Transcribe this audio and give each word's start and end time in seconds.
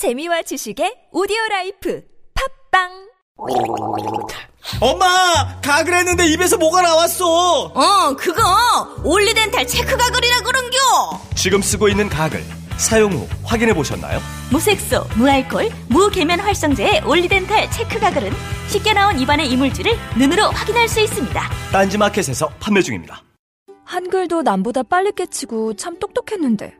재미와 0.00 0.40
지식의 0.40 1.08
오디오 1.12 1.36
라이프 1.50 2.02
팟빵 2.72 2.88
엄마 4.80 5.60
가글 5.60 5.92
했는데 5.92 6.26
입에서 6.32 6.56
뭐가 6.56 6.80
나왔어 6.80 7.64
어, 7.66 8.16
그거 8.16 8.40
올리덴탈 9.04 9.66
체크 9.66 9.94
가글이라 9.98 10.40
그런겨. 10.40 10.78
지금 11.36 11.60
쓰고 11.60 11.90
있는 11.90 12.08
가글 12.08 12.42
사용 12.78 13.12
후 13.12 13.28
확인해 13.44 13.74
보셨나요? 13.74 14.20
무색소, 14.50 15.04
무알콜, 15.18 15.68
무계면 15.90 16.40
활성제의 16.40 17.02
올리덴탈 17.04 17.70
체크 17.70 17.98
가글은 18.00 18.32
쉽게 18.68 18.94
나온 18.94 19.18
입안의 19.18 19.50
이물질을 19.50 19.92
눈으로 20.18 20.44
확인할 20.44 20.88
수 20.88 21.00
있습니다. 21.00 21.42
딴지마켓에서 21.72 22.48
판매 22.58 22.80
중입니다. 22.80 23.22
한글도 23.84 24.40
남보다 24.40 24.82
빨리 24.82 25.12
깨치고 25.12 25.74
참 25.76 25.98
똑똑했는데 25.98 26.79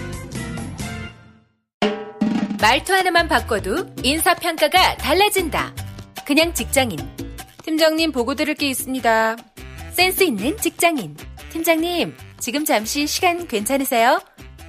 말투 2.61 2.93
하나만 2.93 3.27
바꿔도 3.27 3.95
인사평가가 4.03 4.97
달라진다. 4.97 5.73
그냥 6.25 6.53
직장인. 6.53 6.99
팀장님 7.63 8.11
보고 8.11 8.35
드릴 8.35 8.53
게 8.53 8.69
있습니다. 8.69 9.35
센스 9.93 10.23
있는 10.23 10.55
직장인. 10.57 11.17
팀장님, 11.51 12.15
지금 12.39 12.63
잠시 12.63 13.07
시간 13.07 13.47
괜찮으세요? 13.47 14.21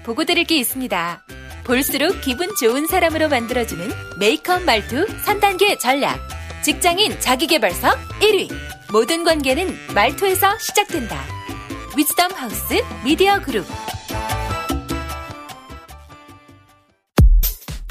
보고 0.05 0.25
드릴 0.25 0.45
게 0.45 0.57
있습니다. 0.57 1.23
볼수록 1.65 2.23
기분 2.23 2.49
좋은 2.59 2.87
사람으로 2.87 3.29
만들어주는 3.29 3.91
메이크업 4.19 4.63
말투 4.63 5.07
3단계 5.27 5.79
전략. 5.79 6.19
직장인 6.63 7.21
자기개발서 7.21 7.89
1위. 8.21 8.51
모든 8.91 9.23
관계는 9.23 9.77
말투에서 9.95 10.59
시작된다. 10.59 11.23
위즈덤 11.95 12.33
하우스 12.33 12.83
미디어 13.05 13.39
그룹. 13.43 13.67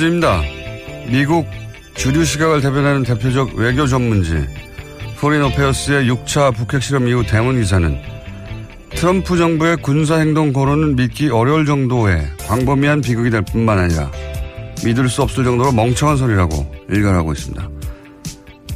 김호준입니다. 0.00 0.42
미국 1.10 1.46
주류 1.94 2.24
시각을 2.24 2.62
대변하는 2.62 3.02
대표적 3.02 3.54
외교 3.54 3.86
전문지 3.86 4.46
포린 5.18 5.42
어페어스의 5.42 6.10
6차 6.10 6.54
북핵 6.56 6.82
실험 6.82 7.06
이후 7.06 7.22
대문 7.26 7.60
기사는 7.60 7.98
트럼프 8.94 9.36
정부의 9.36 9.76
군사 9.76 10.16
행동 10.16 10.52
거론은 10.52 10.96
믿기 10.96 11.28
어려울 11.28 11.66
정도의 11.66 12.26
광범위한 12.46 13.02
비극이 13.02 13.30
될 13.30 13.42
뿐만 13.42 13.78
아니라 13.78 14.10
믿을 14.84 15.08
수 15.08 15.22
없을 15.22 15.44
정도로 15.44 15.72
멍청한 15.72 16.16
소리라고 16.16 16.74
일갈하고 16.88 17.32
있습니다. 17.32 17.68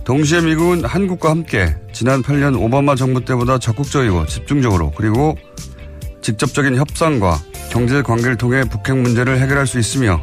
동시에 0.04 0.42
미국은 0.42 0.84
한국과 0.84 1.30
함께 1.30 1.74
지난 1.92 2.22
8년 2.22 2.60
오바마 2.60 2.96
정부 2.96 3.24
때보다 3.24 3.58
적극적이고 3.58 4.26
집중적으로 4.26 4.92
그리고 4.94 5.36
직접적인 6.20 6.76
협상과 6.76 7.38
경제 7.70 8.02
관계를 8.02 8.36
통해 8.36 8.64
북핵 8.64 8.96
문제를 8.96 9.40
해결할 9.40 9.66
수 9.66 9.78
있으며 9.78 10.20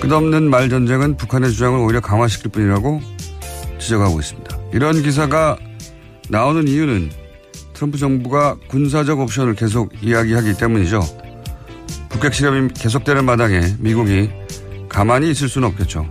끝없는 0.00 0.50
말 0.50 0.68
전쟁은 0.68 1.16
북한의 1.16 1.50
주장을 1.52 1.78
오히려 1.78 2.00
강화시킬 2.00 2.50
뿐이라고 2.50 3.00
지적하고 3.78 4.20
있습니다. 4.20 4.58
이런 4.72 5.02
기사가 5.02 5.56
나오는 6.28 6.66
이유는 6.66 7.10
트럼프 7.72 7.98
정부가 7.98 8.56
군사적 8.68 9.20
옵션을 9.20 9.54
계속 9.54 9.92
이야기하기 10.02 10.56
때문이죠. 10.56 11.00
북핵 12.08 12.34
실험이 12.34 12.68
계속되는 12.72 13.24
마당에 13.24 13.60
미국이 13.78 14.30
가만히 14.88 15.30
있을 15.30 15.48
수는 15.48 15.68
없겠죠. 15.68 16.08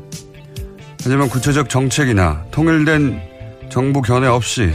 하지만 1.04 1.30
구체적 1.30 1.70
정책이나 1.70 2.46
통일된 2.52 3.22
정부 3.70 4.02
견해 4.02 4.28
없이 4.28 4.72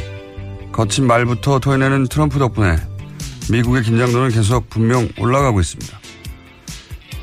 거친 0.73 1.07
말부터 1.07 1.59
토해내는 1.59 2.07
트럼프 2.09 2.39
덕분에 2.39 2.77
미국의 3.51 3.83
긴장도는 3.83 4.31
계속 4.31 4.69
분명 4.71 5.09
올라가고 5.19 5.61
있습니다. 5.61 5.99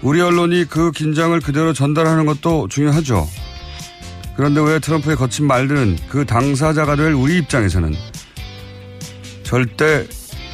우리 0.08 0.22
언론이 0.22 0.68
그 0.70 0.94
긴장을 0.94 1.38
그대로 1.42 1.74
전달하는 1.74 2.26
것도 2.26 2.70
중요하죠. 2.70 3.28
그런데 4.38 4.62
왜 4.62 4.80
트럼프의 4.80 5.18
거친 5.18 5.46
말들은 5.46 5.98
그 6.08 6.26
당사자가 6.26 6.96
될 6.96 7.12
우리 7.12 7.40
입장에서는 7.40 7.94
절대 9.44 10.08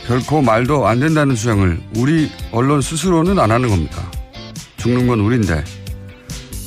결코 0.08 0.42
말도 0.42 0.88
안 0.88 1.00
된다는 1.00 1.36
주장을 1.36 1.80
우리 1.98 2.32
언론 2.52 2.82
스스로는 2.82 3.38
안 3.38 3.52
하는 3.52 3.70
겁니까? 3.70 4.10
죽는 4.78 5.06
건 5.06 5.20
우린데. 5.20 5.64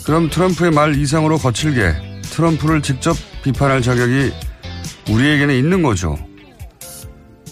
그럼 0.04 0.30
트럼프의 0.30 0.70
말 0.70 0.94
이상으로 0.94 1.38
거칠게 1.38 1.92
트럼프를 2.22 2.82
직접 2.82 3.16
비판할 3.42 3.82
자격이 3.82 4.32
우리에게는 5.10 5.56
있는 5.56 5.82
거죠. 5.82 6.16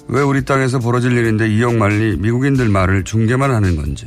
왜 0.07 0.23
우리 0.23 0.45
땅에서 0.45 0.79
벌어질 0.79 1.11
일인데 1.11 1.53
이역 1.53 1.75
말리 1.75 2.17
미국인들 2.19 2.69
말을 2.69 3.03
중계만 3.03 3.53
하는 3.53 3.75
건지. 3.75 4.07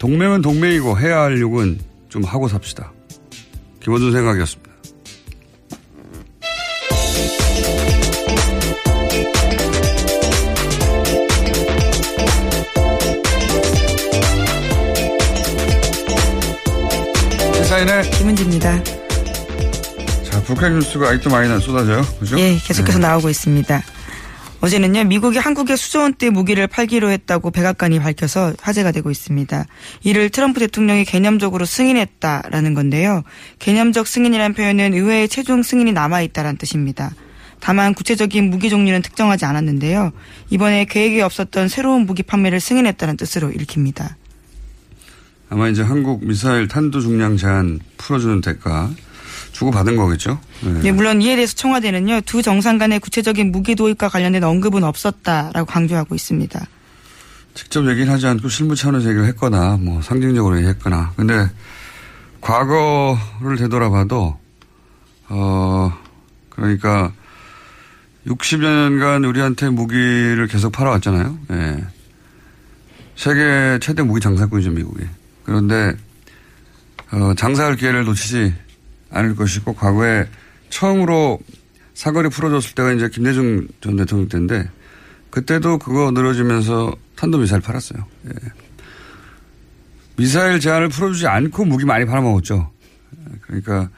동맹은 0.00 0.40
동맹이고 0.40 0.98
해야 0.98 1.20
할 1.20 1.38
욕은 1.38 1.78
좀 2.08 2.24
하고 2.24 2.48
삽시다. 2.48 2.90
김원준 3.80 4.12
생각이었습니다. 4.12 4.70
시사인의 17.56 18.10
김은지입니다. 18.12 18.82
자, 20.24 20.42
북핵 20.44 20.72
뉴스가 20.72 21.10
아직도 21.10 21.28
많이 21.28 21.46
쏟아져요. 21.60 22.00
그죠? 22.18 22.38
예, 22.40 22.56
계속해서 22.56 22.98
네. 22.98 23.06
나오고 23.06 23.28
있습니다. 23.28 23.82
어제는요, 24.60 25.04
미국이 25.04 25.38
한국에 25.38 25.74
수조원대 25.74 26.28
무기를 26.28 26.66
팔기로 26.66 27.10
했다고 27.10 27.50
백악관이 27.50 27.98
밝혀서 27.98 28.54
화제가 28.60 28.92
되고 28.92 29.10
있습니다. 29.10 29.66
이를 30.02 30.28
트럼프 30.28 30.60
대통령이 30.60 31.04
개념적으로 31.04 31.64
승인했다라는 31.64 32.74
건데요. 32.74 33.22
개념적 33.58 34.06
승인이라는 34.06 34.54
표현은 34.54 34.92
의회의 34.92 35.28
최종 35.28 35.62
승인이 35.62 35.92
남아있다라는 35.92 36.58
뜻입니다. 36.58 37.14
다만 37.58 37.94
구체적인 37.94 38.50
무기 38.50 38.68
종류는 38.68 39.02
특정하지 39.02 39.44
않았는데요. 39.46 40.12
이번에 40.50 40.84
계획이 40.84 41.20
없었던 41.22 41.68
새로운 41.68 42.06
무기 42.06 42.22
판매를 42.22 42.60
승인했다는 42.60 43.16
뜻으로 43.16 43.50
읽힙니다. 43.50 44.16
아마 45.48 45.68
이제 45.68 45.82
한국 45.82 46.24
미사일 46.24 46.68
탄도 46.68 47.00
중량 47.00 47.36
제한 47.36 47.80
풀어주는 47.96 48.40
대가 48.40 48.90
주고 49.60 49.70
받은 49.70 49.94
거겠죠? 49.94 50.40
네. 50.62 50.80
네, 50.80 50.90
물론 50.90 51.20
이에 51.20 51.36
대해서 51.36 51.54
청와대는요, 51.54 52.22
두 52.22 52.40
정상 52.40 52.78
간의 52.78 52.98
구체적인 52.98 53.52
무기 53.52 53.74
도입과 53.74 54.08
관련된 54.08 54.42
언급은 54.42 54.84
없었다라고 54.84 55.66
강조하고 55.66 56.14
있습니다. 56.14 56.66
직접 57.52 57.86
얘기를 57.90 58.10
하지 58.10 58.26
않고 58.26 58.48
실무 58.48 58.74
차원에서 58.74 59.10
얘기를 59.10 59.26
했거나 59.26 59.76
뭐 59.78 60.00
상징적으로 60.00 60.56
얘기했거나 60.56 61.12
근데 61.14 61.46
과거를 62.40 63.58
되돌아봐도 63.58 64.38
어 65.28 65.92
그러니까 66.48 67.12
60여 68.26 68.62
년간 68.62 69.24
우리한테 69.24 69.68
무기를 69.68 70.46
계속 70.46 70.72
팔아왔잖아요. 70.72 71.38
예. 71.50 71.84
세계 73.14 73.78
최대 73.82 74.02
무기 74.02 74.22
장사꾼이죠, 74.22 74.70
미국이. 74.70 75.04
그런데, 75.44 75.94
어, 77.12 77.34
장사할 77.36 77.76
기회를 77.76 78.04
놓치지 78.04 78.54
않을 79.10 79.36
것이고, 79.36 79.74
과거에 79.74 80.26
처음으로 80.68 81.40
사거리 81.94 82.28
풀어줬을 82.28 82.74
때가 82.74 82.92
이제 82.92 83.08
김대중 83.08 83.66
전 83.80 83.96
대통령 83.96 84.28
때인데, 84.28 84.70
그때도 85.30 85.78
그거 85.78 86.10
늘어지면서 86.10 86.94
탄도미사일 87.16 87.62
팔았어요. 87.62 88.04
예. 88.26 88.32
미사일 90.16 90.60
제한을 90.60 90.88
풀어주지 90.88 91.26
않고 91.26 91.64
무기 91.64 91.84
많이 91.84 92.04
팔아먹었죠. 92.04 92.70
그러니까 93.42 93.88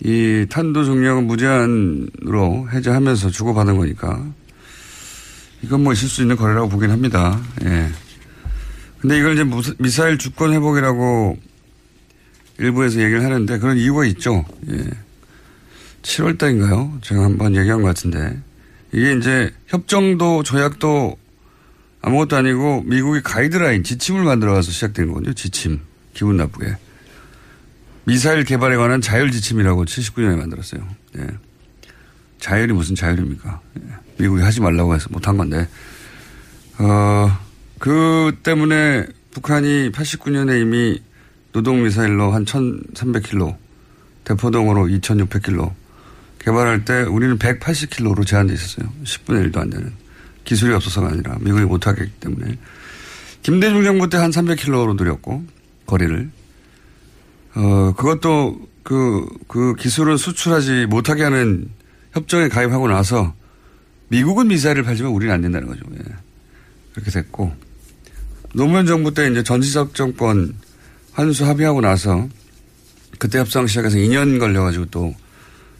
이 0.00 0.46
탄도 0.48 0.84
종량은 0.84 1.26
무제한으로 1.26 2.68
해제하면서 2.70 3.30
주고받은 3.30 3.76
거니까 3.76 4.24
이건 5.62 5.84
뭐 5.84 5.92
있을 5.92 6.08
수 6.08 6.22
있는 6.22 6.36
거래라고 6.36 6.68
보긴 6.68 6.90
합니다. 6.90 7.40
예. 7.64 7.90
근데 9.00 9.18
이걸 9.18 9.34
이제 9.34 9.44
미사일 9.78 10.16
주권 10.16 10.52
회복이라고 10.52 11.36
일부에서 12.62 13.00
얘기를 13.00 13.24
하는데 13.24 13.58
그런 13.58 13.76
이유가 13.76 14.04
있죠. 14.06 14.44
예. 14.70 14.84
7월 16.02 16.38
달인가요? 16.38 16.98
제가 17.02 17.24
한번 17.24 17.56
얘기한 17.56 17.82
것 17.82 17.88
같은데 17.88 18.40
이게 18.92 19.14
이제 19.14 19.52
협정도 19.66 20.42
조약도 20.42 21.16
아무것도 22.02 22.36
아니고 22.36 22.82
미국이 22.86 23.20
가이드라인 23.22 23.84
지침을 23.84 24.22
만들어가서 24.24 24.70
시작된 24.70 25.08
거거든요. 25.08 25.34
지침. 25.34 25.80
기분 26.14 26.36
나쁘게. 26.36 26.76
미사일 28.04 28.44
개발에 28.44 28.76
관한 28.76 29.00
자율 29.00 29.30
지침이라고 29.30 29.84
79년에 29.84 30.36
만들었어요. 30.36 30.86
예. 31.18 31.26
자율이 32.38 32.72
무슨 32.72 32.94
자율입니까? 32.94 33.60
예. 33.78 33.82
미국이 34.18 34.42
하지 34.42 34.60
말라고 34.60 34.94
해서 34.94 35.08
못한 35.10 35.36
건데. 35.36 35.68
어, 36.78 37.38
그 37.78 38.36
때문에 38.42 39.06
북한이 39.30 39.90
89년에 39.92 40.60
이미 40.60 41.00
노동미사일로 41.52 42.32
한 42.32 42.44
1300킬로, 42.44 43.56
대포동으로 44.24 44.86
2600킬로 44.86 45.72
개발할 46.38 46.84
때 46.84 47.02
우리는 47.02 47.38
180킬로로 47.38 48.26
제한돼 48.26 48.54
있었어요. 48.54 48.92
10분의 49.04 49.52
1도 49.52 49.58
안 49.58 49.70
되는. 49.70 49.92
기술이 50.44 50.72
없어서가 50.74 51.08
아니라 51.08 51.36
미국이 51.40 51.64
못하기 51.64 52.04
때문에. 52.20 52.58
김대중 53.42 53.84
정부 53.84 54.08
때 54.08 54.16
한 54.16 54.30
300킬로로 54.30 54.96
늘렸고, 54.96 55.44
거리를. 55.86 56.30
어, 57.54 57.94
그것도 57.96 58.68
그, 58.82 59.26
그 59.46 59.74
기술은 59.76 60.16
수출하지 60.16 60.86
못하게 60.86 61.24
하는 61.24 61.68
협정에 62.12 62.48
가입하고 62.48 62.88
나서 62.88 63.34
미국은 64.08 64.48
미사일을 64.48 64.82
팔지만 64.82 65.12
우리는 65.12 65.32
안 65.32 65.42
된다는 65.42 65.68
거죠. 65.68 65.82
예. 65.94 65.98
그렇게 66.92 67.10
됐고. 67.10 67.52
노무현 68.54 68.84
정부 68.86 69.14
때 69.14 69.30
이제 69.30 69.42
전시작전권 69.42 70.54
환수 71.12 71.46
합의하고 71.46 71.80
나서 71.80 72.28
그때 73.18 73.38
협상 73.38 73.66
시작해서 73.66 73.96
2년 73.96 74.38
걸려가지고 74.38 74.86
또 74.86 75.14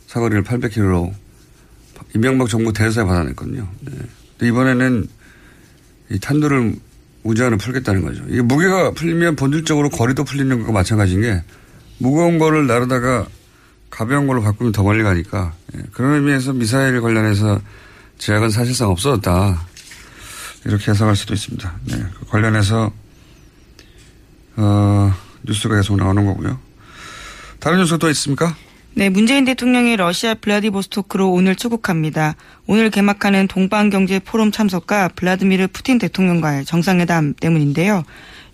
사거리를 0.07 0.45
800km로 0.45 1.13
이명박 2.15 2.49
정부 2.49 2.73
대사에 2.73 3.05
받아냈거든요. 3.05 3.67
네. 3.81 4.47
이번에는 4.49 5.09
이 6.11 6.19
탄두를 6.19 6.77
무제한을 7.23 7.59
풀겠다는 7.59 8.03
거죠. 8.03 8.25
이게 8.29 8.43
무게가 8.43 8.91
풀리면 8.91 9.37
본질적으로 9.37 9.89
거리도 9.89 10.25
풀리는 10.25 10.59
것과 10.59 10.73
마찬가지인 10.73 11.23
게 11.23 11.43
무거운 11.99 12.39
거를 12.39 12.67
나르다가 12.67 13.27
가벼운 13.89 14.27
걸로 14.27 14.43
바꾸면 14.43 14.73
더 14.73 14.83
멀리 14.83 15.03
가니까 15.03 15.55
예. 15.77 15.83
그런 15.93 16.15
의미에서 16.15 16.53
미사일 16.53 17.01
관련해서 17.01 17.61
제약은 18.19 18.51
사실상 18.51 18.91
없어졌다. 18.91 19.67
이렇게 20.65 20.91
해석할 20.91 21.17
수도 21.17 21.35
있습니다. 21.35 21.81
네. 21.87 22.05
그 22.19 22.27
관련해서 22.27 22.93
어, 24.57 25.13
뉴스가 25.43 25.77
계속 25.77 25.97
나오는 25.97 26.25
거고요. 26.25 26.59
다른 27.59 27.79
뉴스가 27.79 27.99
또 27.99 28.11
있습니까? 28.11 28.55
네, 28.95 29.09
문재인 29.09 29.47
대통령이 29.47 29.97
러시아 29.97 30.35
블라디보스토크로 30.35 31.31
오늘 31.31 31.57
출국합니다. 31.57 32.37
오늘 32.67 32.91
개막하는 32.91 33.49
동방경제 33.49 34.19
포럼 34.19 34.53
참석과 34.53 35.09
블라드미르 35.17 35.69
푸틴 35.69 35.99
대통령과의 35.99 36.67
정상회담 36.67 37.35
때문인데요. 37.41 38.05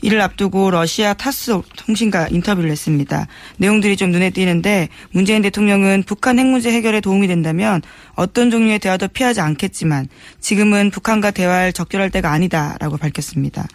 이를 0.00 0.20
앞두고 0.20 0.70
러시아 0.70 1.12
타스 1.12 1.60
통신과 1.76 2.28
인터뷰를 2.28 2.70
했습니다. 2.70 3.26
내용들이 3.56 3.96
좀 3.96 4.10
눈에 4.10 4.30
띄는데 4.30 4.90
문재인 5.10 5.42
대통령은 5.42 6.04
북한 6.06 6.38
핵 6.38 6.46
문제 6.46 6.70
해결에 6.70 7.00
도움이 7.00 7.26
된다면 7.26 7.82
어떤 8.14 8.50
종류의 8.50 8.78
대화도 8.78 9.08
피하지 9.08 9.40
않겠지만 9.40 10.06
지금은 10.40 10.90
북한과 10.90 11.32
대화할 11.32 11.72
적절할 11.72 12.10
때가 12.10 12.30
아니다라고 12.30 12.96
밝혔습니다. 12.96 13.66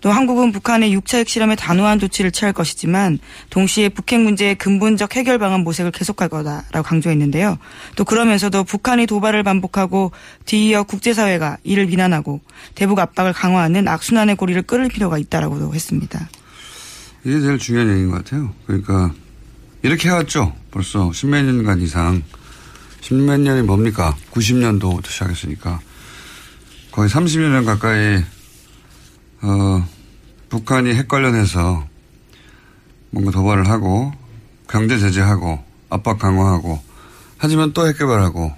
또 0.00 0.10
한국은 0.10 0.52
북한의 0.52 0.96
6차 0.96 1.18
핵실험에 1.18 1.56
단호한 1.56 1.98
조치를 1.98 2.30
취할 2.30 2.52
것이지만 2.52 3.18
동시에 3.50 3.88
북핵 3.88 4.20
문제의 4.20 4.56
근본적 4.56 5.16
해결 5.16 5.38
방안 5.38 5.60
모색을 5.60 5.90
계속할 5.92 6.28
거다라고 6.28 6.82
강조했는데요. 6.82 7.58
또 7.96 8.04
그러면서도 8.04 8.64
북한이 8.64 9.06
도발을 9.06 9.42
반복하고 9.42 10.12
뒤이어 10.44 10.84
국제사회가 10.84 11.58
이를 11.64 11.86
비난하고 11.86 12.40
대북 12.74 12.98
압박을 12.98 13.32
강화하는 13.32 13.88
악순환의 13.88 14.36
고리를 14.36 14.62
끌을 14.62 14.88
필요가 14.88 15.18
있다라고도 15.18 15.74
했습니다. 15.74 16.28
이게 17.24 17.40
제일 17.40 17.58
중요한 17.58 17.90
얘기인 17.90 18.10
것 18.10 18.24
같아요. 18.24 18.52
그러니까 18.66 19.12
이렇게 19.82 20.08
해왔죠. 20.08 20.54
벌써 20.70 21.12
십몇 21.12 21.44
년간 21.44 21.80
이상. 21.80 22.22
십몇 23.00 23.40
년이 23.40 23.62
뭡니까? 23.62 24.16
90년도부터 24.32 25.06
시작했으니까. 25.06 25.80
거의 26.90 27.08
30년 27.08 27.64
가까이 27.64 28.22
어, 29.42 29.86
북한이 30.48 30.94
핵 30.94 31.08
관련해서 31.08 31.86
뭔가 33.10 33.30
도발을 33.30 33.68
하고 33.68 34.12
경제 34.68 34.98
제재하고 34.98 35.62
압박 35.90 36.18
강화하고 36.18 36.80
하지만 37.38 37.72
또 37.72 37.86
핵 37.86 37.98
개발하고 37.98 38.52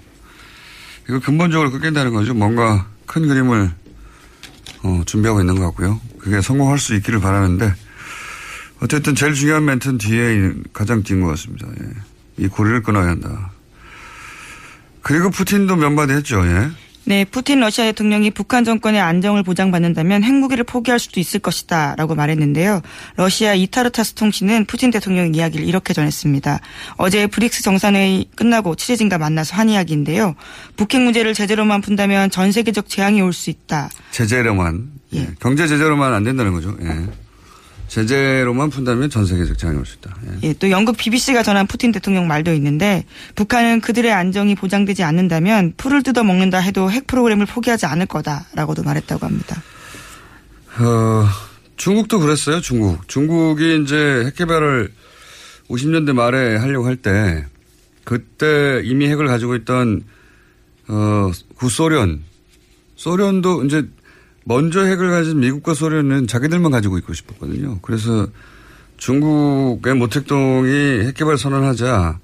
이거 1.08 1.20
근본적으로 1.20 1.70
끊긴다는 1.70 2.12
거죠. 2.12 2.34
뭔가 2.34 2.86
큰 3.06 3.26
그림을 3.28 3.70
어, 4.84 5.02
준비하고 5.06 5.40
있는 5.40 5.56
것 5.56 5.64
같고요. 5.66 6.00
그게 6.18 6.40
성공할 6.40 6.78
수 6.78 6.94
있기를 6.94 7.20
바라는데 7.20 7.72
어쨌든 8.80 9.14
제일 9.14 9.34
중요한 9.34 9.64
멘트는 9.64 9.98
뒤에 9.98 10.52
가장 10.72 11.02
뛴것 11.02 11.30
같습니다. 11.30 11.66
예. 11.68 12.44
이 12.44 12.46
고리를 12.48 12.82
끊어야 12.82 13.08
한다. 13.08 13.50
그리고 15.02 15.30
푸틴도 15.30 15.76
면바디 15.76 16.12
했죠. 16.12 16.46
예. 16.46 16.70
네, 17.08 17.24
푸틴 17.24 17.60
러시아 17.60 17.86
대통령이 17.86 18.30
북한 18.30 18.64
정권의 18.64 19.00
안정을 19.00 19.42
보장받는다면 19.42 20.22
핵무기를 20.24 20.64
포기할 20.64 20.98
수도 20.98 21.20
있을 21.20 21.40
것이다 21.40 21.94
라고 21.96 22.14
말했는데요. 22.14 22.82
러시아 23.16 23.54
이타르타스 23.54 24.12
통신은 24.12 24.66
푸틴 24.66 24.90
대통령 24.90 25.34
이야기를 25.34 25.66
이렇게 25.66 25.94
전했습니다. 25.94 26.60
어제 26.98 27.26
브릭스 27.26 27.62
정상회의 27.62 28.26
끝나고 28.36 28.74
취재진과 28.74 29.16
만나서 29.16 29.56
한 29.56 29.70
이야기인데요. 29.70 30.34
북핵 30.76 31.00
문제를 31.00 31.32
제대로만 31.32 31.80
푼다면 31.80 32.28
전 32.30 32.52
세계적 32.52 32.90
재앙이 32.90 33.22
올 33.22 33.32
수 33.32 33.48
있다. 33.48 33.88
제재로만. 34.10 34.90
예. 35.14 35.20
예. 35.20 35.28
경제 35.40 35.66
제재로만 35.66 36.12
안 36.12 36.24
된다는 36.24 36.52
거죠. 36.52 36.76
예. 36.82 37.06
제재로만 37.88 38.70
푼다면 38.70 39.08
전 39.10 39.24
세계적 39.26 39.56
재앙이 39.58 39.78
올 39.78 39.84
수 39.86 39.96
있다. 39.96 40.14
예. 40.26 40.48
예, 40.48 40.52
또 40.54 40.70
영국 40.70 40.96
BBC가 40.96 41.42
전한 41.42 41.66
푸틴 41.66 41.90
대통령 41.90 42.26
말도 42.28 42.52
있는데 42.54 43.04
북한은 43.34 43.80
그들의 43.80 44.12
안정이 44.12 44.54
보장되지 44.54 45.02
않는다면 45.02 45.74
풀을 45.76 46.02
뜯어 46.02 46.22
먹는다 46.22 46.58
해도 46.58 46.90
핵 46.90 47.06
프로그램을 47.06 47.46
포기하지 47.46 47.86
않을 47.86 48.06
거다라고도 48.06 48.82
말했다고 48.82 49.24
합니다. 49.26 49.62
어, 50.80 51.26
중국도 51.76 52.18
그랬어요. 52.20 52.60
중국. 52.60 53.08
중국이 53.08 53.82
이제 53.82 54.24
핵 54.26 54.36
개발을 54.36 54.90
50년대 55.70 56.12
말에 56.12 56.56
하려고 56.56 56.86
할 56.86 56.96
때 56.96 57.44
그때 58.04 58.80
이미 58.84 59.06
핵을 59.08 59.26
가지고 59.26 59.54
있던 59.56 60.02
어, 60.88 61.30
구소련 61.56 62.22
소련도 62.96 63.64
이제 63.64 63.86
먼저 64.48 64.82
핵을 64.82 65.10
가진 65.10 65.40
미국과 65.40 65.74
소련은 65.74 66.26
자기들만 66.26 66.72
가지고 66.72 66.96
있고 66.96 67.12
싶었거든요. 67.12 67.80
그래서 67.82 68.26
중국의 68.96 69.94
모택동이 69.94 71.04
핵개발 71.04 71.36
선언하자 71.36 72.18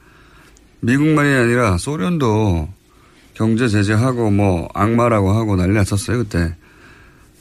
미국만이 0.80 1.30
아니라 1.34 1.76
소련도 1.76 2.66
경제 3.34 3.68
제재하고 3.68 4.30
뭐 4.30 4.70
악마라고 4.72 5.32
하고 5.32 5.54
난리 5.56 5.74
났었어요 5.74 6.18
그때. 6.18 6.56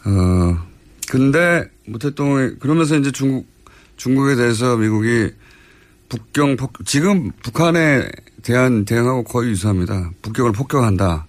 어 0.05 0.57
근데 1.09 1.63
모택동이 1.87 2.55
그러면서 2.59 2.97
이제 2.97 3.09
중국 3.11 3.47
중국에 3.95 4.35
대해서 4.35 4.75
미국이 4.75 5.31
북경 6.09 6.57
폭 6.57 6.73
지금 6.85 7.31
북한에 7.41 8.09
대한 8.41 8.83
대응하고 8.83 9.23
거의 9.23 9.51
유사합니다. 9.51 10.11
북경을 10.21 10.51
폭격한다. 10.51 11.25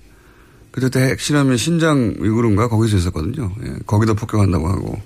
그때 0.75 1.11
핵실험이 1.11 1.57
신장 1.57 2.17
위구르인가 2.19 2.67
거기서 2.67 2.97
있었거든요. 2.97 3.53
예, 3.63 3.75
거기도 3.87 4.15
폭격한다고 4.15 4.69
하고 4.69 5.01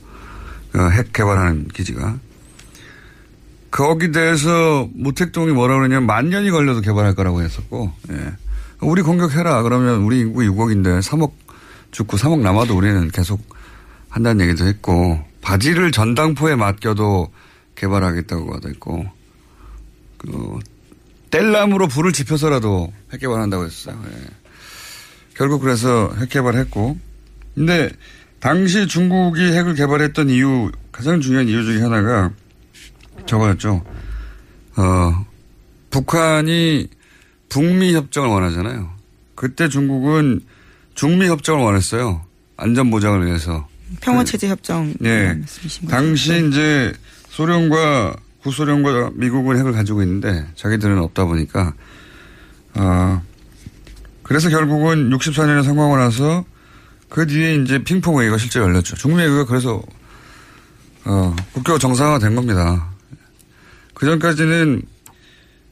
그 0.73 0.79
핵 0.79 1.13
개발하는 1.13 1.69
기지가 1.69 2.19
거기 3.71 4.11
대해서 4.13 4.89
무택동이 4.95 5.53
뭐라 5.53 5.77
그러냐면 5.77 6.07
만 6.07 6.31
년이 6.31 6.51
걸려도 6.51 6.81
개발할 6.81 7.15
거라고 7.15 7.43
했었고 7.43 7.93
예. 8.11 8.33
우리 8.81 9.03
공격해라 9.03 9.63
그러면 9.63 10.01
우리 10.03 10.21
인구 10.21 10.41
6억인데 10.41 11.03
3억 11.03 11.33
죽고 11.91 12.17
3억 12.17 12.41
남아도 12.41 12.75
우리는 12.75 13.11
계속 13.11 13.41
한다는 14.09 14.47
얘기도 14.47 14.67
했고 14.67 15.23
바지를 15.43 15.93
전당포에 15.93 16.55
맡겨도 16.55 17.31
개발하겠다고 17.75 18.55
하도 18.55 18.69
했고 18.71 19.05
그 20.17 20.59
뗄나무로 21.31 21.89
불을 21.89 22.13
지펴서라도 22.13 22.91
핵 23.13 23.21
개발한다고 23.21 23.67
했어요. 23.67 24.01
예. 24.07 24.48
결국 25.39 25.61
그래서 25.61 26.13
핵 26.19 26.31
개발했고 26.31 26.99
근데 27.55 27.91
당시 28.41 28.89
중국이 28.89 29.41
핵을 29.41 29.75
개발했던 29.75 30.31
이유 30.31 30.73
가장 30.91 31.21
중요한 31.21 31.47
이유 31.47 31.65
중에 31.65 31.81
하나가 31.81 32.33
저거였죠. 33.25 33.85
어, 34.77 35.27
북한이 35.91 36.89
북미 37.49 37.95
협정을 37.95 38.29
원하잖아요. 38.29 38.91
그때 39.37 39.69
중국은 39.69 40.41
중미 40.95 41.29
협정을 41.29 41.65
원했어요. 41.65 42.25
안전 42.57 42.91
보장을 42.91 43.25
위해서. 43.25 43.69
평화 44.01 44.25
체제 44.25 44.49
협정. 44.49 44.93
예. 45.05 45.39
당시 45.89 46.49
이제 46.49 46.93
소련과 47.29 48.17
구소련과 48.43 49.13
미국은 49.15 49.57
핵을 49.57 49.73
가지고 49.73 50.03
있는데 50.03 50.47
자기들은 50.57 50.99
없다 50.99 51.27
보니까 51.27 51.75
어, 52.75 53.23
그래서 54.29 54.51
결국은 54.51 55.09
64년에 55.09 55.65
성공하고 55.65 55.97
나서 55.97 56.45
그 57.09 57.27
뒤에 57.27 57.57
이제 57.57 57.83
핑퐁 57.83 58.21
회의가 58.21 58.37
실제 58.37 58.61
열렸죠. 58.61 58.95
중미 58.95 59.23
회의가 59.23 59.47
그래서 59.47 59.83
어, 61.07 61.35
국교 61.55 61.79
정상화가 61.79 62.19
된 62.19 62.35
겁니다. 62.35 62.91
그 63.95 64.05
전까지는 64.05 64.83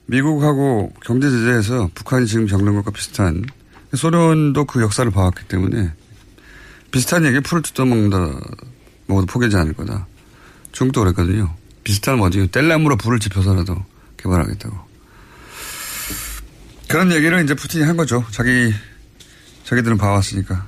미국하고 0.07 0.91
경제 1.05 1.29
제재해서 1.29 1.91
북한이 1.95 2.27
지금 2.27 2.47
겪는 2.47 2.77
것과 2.77 2.93
비슷한 2.93 3.45
소련도 3.93 4.65
그 4.65 4.81
역사를 4.81 5.09
봐왔기 5.11 5.49
때문에 5.49 5.93
비슷한 6.91 7.27
얘기에 7.27 7.41
풀을 7.41 7.63
뜯어먹는다 7.63 8.41
먹어도 9.07 9.27
포기하지 9.27 9.57
않을 9.57 9.75
거다. 9.75 10.07
중국도 10.73 11.03
그랬거든요. 11.03 11.55
비슷한 11.85 12.17
뭐지 12.17 12.49
뗄나무로 12.51 12.97
불을 12.97 13.21
지펴서라도 13.21 13.77
개발하겠다고. 14.17 14.86
그런 16.89 17.13
얘기를 17.13 17.43
이제 17.43 17.55
푸틴이 17.55 17.85
한 17.85 17.97
거죠. 17.97 18.25
자기 18.31 18.73
자기들은 19.65 19.99
봐왔으니까. 19.99 20.67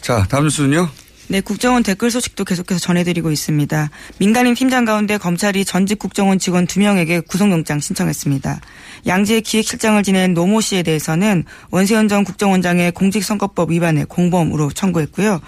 자 0.00 0.26
다음 0.28 0.44
뉴스는요. 0.44 0.88
네, 1.28 1.40
국정원 1.40 1.84
댓글 1.84 2.10
소식도 2.10 2.44
계속해서 2.44 2.80
전해드리고 2.80 3.30
있습니다. 3.30 3.90
민간인 4.18 4.54
팀장 4.54 4.84
가운데 4.84 5.16
검찰이 5.16 5.64
전직 5.64 6.00
국정원 6.00 6.40
직원 6.40 6.66
2명에게 6.66 7.24
구속영장 7.28 7.78
신청했습니다. 7.78 8.60
양지의 9.06 9.42
기획실장을 9.42 10.02
지낸 10.02 10.34
노모 10.34 10.60
씨에 10.60 10.82
대해서는 10.82 11.44
원세현 11.70 12.08
전 12.08 12.24
국정원장의 12.24 12.90
공직선거법 12.92 13.70
위반의 13.70 14.06
공범으로 14.06 14.72
청구했고요. 14.72 15.40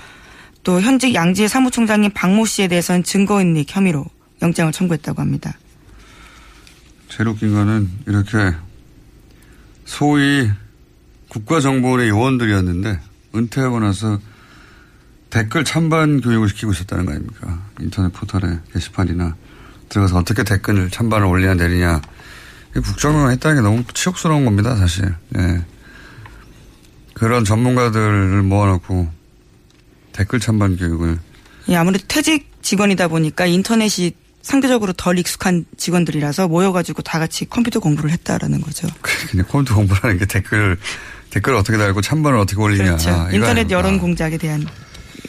또 0.62 0.80
현직 0.80 1.14
양지의 1.14 1.48
사무총장인 1.48 2.12
박모 2.12 2.46
씨에 2.46 2.68
대해서는 2.68 3.02
증거인멸 3.02 3.64
혐의로 3.66 4.06
영장을 4.40 4.70
청구했다고 4.70 5.20
합니다. 5.20 5.58
제일 7.08 7.28
웃긴 7.28 7.52
거는 7.52 7.90
이렇게 8.06 8.54
소위 9.92 10.50
국가정보원의 11.28 12.08
요원들이었는데 12.08 12.98
은퇴하고 13.34 13.78
나서 13.78 14.18
댓글 15.28 15.64
찬반 15.64 16.22
교육을 16.22 16.48
시키고 16.48 16.72
있었다는 16.72 17.04
거 17.04 17.12
아닙니까? 17.12 17.62
인터넷 17.78 18.10
포털에 18.10 18.58
게시판이나 18.72 19.36
들어가서 19.90 20.16
어떻게 20.16 20.44
댓글을 20.44 20.88
찬반을 20.88 21.26
올리냐 21.26 21.54
내리냐. 21.54 22.00
국정원 22.72 23.32
했다는 23.32 23.56
게 23.56 23.68
너무 23.68 23.84
치욕스러운 23.92 24.46
겁니다, 24.46 24.76
사실. 24.76 25.14
예. 25.36 25.62
그런 27.12 27.44
전문가들을 27.44 28.42
모아놓고 28.44 29.12
댓글 30.12 30.40
찬반 30.40 30.78
교육을. 30.78 31.18
예, 31.68 31.76
아무래도 31.76 32.02
퇴직 32.08 32.50
직원이다 32.62 33.08
보니까 33.08 33.44
인터넷이 33.44 34.12
상대적으로 34.42 34.92
덜 34.92 35.18
익숙한 35.18 35.64
직원들이라서 35.76 36.48
모여가지고 36.48 37.02
다 37.02 37.18
같이 37.18 37.48
컴퓨터 37.48 37.80
공부를 37.80 38.10
했다라는 38.10 38.60
거죠. 38.60 38.88
그냥 39.00 39.46
컴퓨터 39.48 39.76
공부라는 39.76 40.18
게 40.18 40.26
댓글, 40.26 40.76
댓글을 41.30 41.56
어떻게 41.56 41.78
달고 41.78 42.00
찬반을 42.02 42.38
어떻게 42.38 42.60
올리냐. 42.60 42.96
그렇죠. 42.96 43.28
인터넷 43.32 43.70
여론 43.70 43.98
공작에 43.98 44.36
대한 44.38 44.66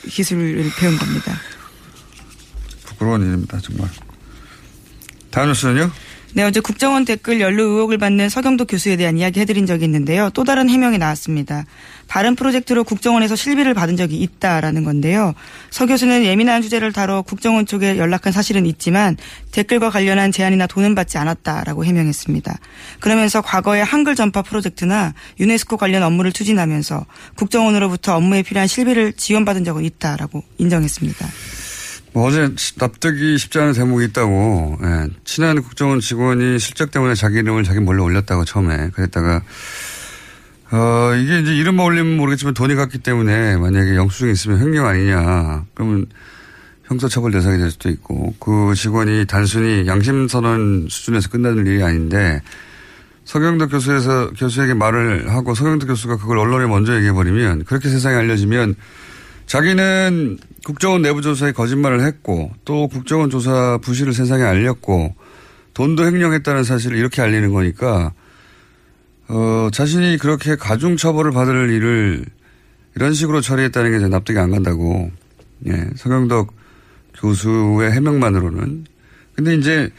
기술을 0.10 0.72
배운 0.78 0.98
겁니다. 0.98 1.34
부끄러운 2.86 3.22
일입니다, 3.22 3.60
정말. 3.60 3.88
다음 5.30 5.50
뉴스는요? 5.50 5.92
네, 6.36 6.42
어제 6.42 6.62
국정원 6.62 7.06
댓글 7.06 7.40
연루 7.40 7.62
의혹을 7.62 8.00
받는 8.00 8.28
서경도 8.28 8.66
교수에 8.66 8.96
대한 8.96 9.20
이야기 9.20 9.40
해드린 9.40 9.68
적이 9.68 9.86
있는데요. 9.86 10.32
또 10.32 10.44
다른 10.44 10.68
해명이 10.68 10.98
나왔습니다. 10.98 11.64
다른 12.08 12.36
프로젝트로 12.36 12.84
국정원에서 12.84 13.36
실비를 13.36 13.76
받은 13.76 13.98
적이 13.98 14.18
있다라는 14.18 14.84
건데요. 14.84 15.36
서 15.70 15.86
교수는 15.86 16.26
예민한 16.26 16.64
주제를 16.64 16.92
다뤄 16.92 17.22
국정원 17.22 17.68
쪽에 17.68 18.00
연락한 18.00 18.34
사실은 18.34 18.66
있지만 18.66 19.16
댓글과 19.52 19.92
관련한 19.92 20.32
제안이나 20.32 20.66
돈은 20.66 20.96
받지 20.96 21.20
않았다라고 21.20 21.86
해명했습니다. 21.86 22.58
그러면서 23.00 23.42
과거에 23.42 23.82
한글 23.82 24.16
전파 24.16 24.42
프로젝트나 24.42 25.14
유네스코 25.40 25.78
관련 25.78 26.02
업무를 26.02 26.32
추진하면서 26.32 27.06
국정원으로부터 27.36 28.16
업무에 28.16 28.42
필요한 28.42 28.68
실비를 28.68 29.14
지원받은 29.14 29.64
적은 29.66 29.86
있다라고 29.86 30.44
인정했습니다. 30.58 31.28
뭐 32.14 32.28
어제 32.28 32.50
납득이 32.78 33.38
쉽지 33.38 33.60
않은 33.60 33.74
대목이 33.74 34.06
있다고. 34.06 34.78
예. 34.84 35.08
친한 35.26 35.62
국정원 35.62 36.00
직원이 36.00 36.60
실적 36.60 36.92
때문에 36.92 37.16
자기 37.16 37.40
이름을 37.40 37.64
자기 37.64 37.80
몰래 37.80 38.02
올렸다고 38.02 38.46
처음에 38.46 38.92
그랬다가 38.94 39.42
어 40.72 41.14
이게 41.16 41.40
이제 41.40 41.56
이름만 41.56 41.86
올리면 41.86 42.18
모르겠지만 42.18 42.54
돈이 42.54 42.76
갔기 42.76 43.00
때문에 43.00 43.58
만약에 43.58 43.96
영수증이 43.96 44.32
있으면 44.32 44.60
횡령 44.60 44.86
아니냐. 44.86 45.66
그러면 45.74 46.06
형사처벌 46.86 47.32
대상이 47.32 47.58
될 47.58 47.72
수도 47.72 47.90
있고. 47.90 48.36
그 48.40 48.74
직원이 48.76 49.26
단순히 49.26 49.88
양심선언 49.88 50.88
수준에서 50.90 51.30
끝나는 51.30 51.66
일이 51.66 51.82
아닌데 51.82 52.42
서경덕 53.26 53.72
교수에서 53.72 54.32
교수에게 54.38 54.74
말을 54.74 55.32
하고 55.32 55.56
서경덕 55.56 55.88
교수가 55.88 56.18
그걸 56.18 56.38
언론에 56.38 56.68
먼저 56.68 56.96
얘기해 56.96 57.14
버리면 57.14 57.64
그렇게 57.64 57.90
세상에 57.90 58.18
알려지면 58.18 58.76
자기는 59.46 60.38
국정원 60.66 61.02
내부 61.02 61.22
조사에 61.22 61.52
거짓말을 61.52 62.06
했고 62.06 62.52
또 62.66 62.88
국정원 62.88 63.30
조사 63.30 63.78
부실을 63.82 64.14
세상에 64.14 64.44
알렸고 64.44 65.16
돈도 65.74 66.06
횡령했다는 66.06 66.64
사실을 66.64 66.98
이렇게 66.98 67.22
알리는 67.22 67.52
거니까 67.52 68.14
어 69.28 69.70
자신이 69.72 70.18
그렇게 70.18 70.56
가중 70.56 70.98
처벌을 70.98 71.32
받을 71.32 71.70
일을 71.70 72.26
이런 72.96 73.14
식으로 73.14 73.42
처리했다는 73.42 74.00
게 74.00 74.08
납득이 74.08 74.38
안 74.38 74.52
간다고 74.52 75.12
예 75.68 75.90
서경덕 75.96 76.54
교수의 77.24 77.92
해명만으로는. 77.92 78.86
근데 79.36 79.56
이제 79.56 79.90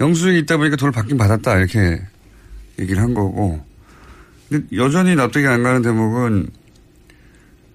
영수증이 0.00 0.38
있다 0.40 0.56
보니까 0.56 0.76
돈을 0.76 0.92
받긴 0.92 1.18
받았다 1.18 1.58
이렇게 1.58 2.00
얘기를 2.78 3.02
한 3.02 3.14
거고. 3.14 3.64
근데 4.48 4.66
여전히 4.76 5.14
납득이 5.14 5.46
안 5.46 5.62
가는 5.62 5.82
대목은 5.82 6.48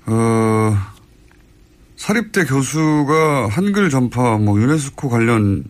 어 0.08 0.77
사립대 1.98 2.46
교수가 2.46 3.48
한글 3.50 3.90
전파 3.90 4.38
뭐 4.38 4.60
유네스코 4.60 5.10
관련 5.10 5.64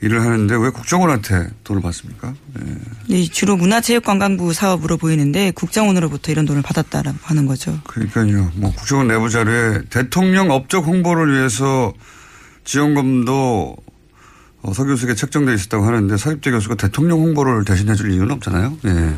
일을 0.00 0.20
하는데 0.22 0.54
왜 0.54 0.70
국정원한테 0.70 1.48
돈을 1.64 1.82
받습니까? 1.82 2.32
네. 2.54 2.74
네, 3.08 3.24
주로 3.24 3.56
문화체육관광부 3.56 4.52
사업으로 4.52 4.96
보이는데 4.96 5.50
국정원으로부터 5.50 6.30
이런 6.30 6.44
돈을 6.46 6.62
받았다라고 6.62 7.18
하는 7.22 7.46
거죠. 7.46 7.80
그러니까요. 7.84 8.52
뭐 8.54 8.72
국정원 8.72 9.08
내부 9.08 9.28
자료에 9.28 9.82
대통령 9.90 10.50
업적 10.50 10.86
홍보를 10.86 11.34
위해서 11.34 11.92
지원금도 12.64 13.76
어, 14.60 14.72
서 14.72 14.84
교수에게 14.84 15.14
책정돼 15.14 15.54
있었다고 15.54 15.84
하는데 15.84 16.16
사립대 16.16 16.50
교수가 16.50 16.76
대통령 16.76 17.20
홍보를 17.20 17.64
대신해 17.64 17.94
줄 17.94 18.12
이유는 18.12 18.30
없잖아요. 18.32 18.78
네. 18.82 19.14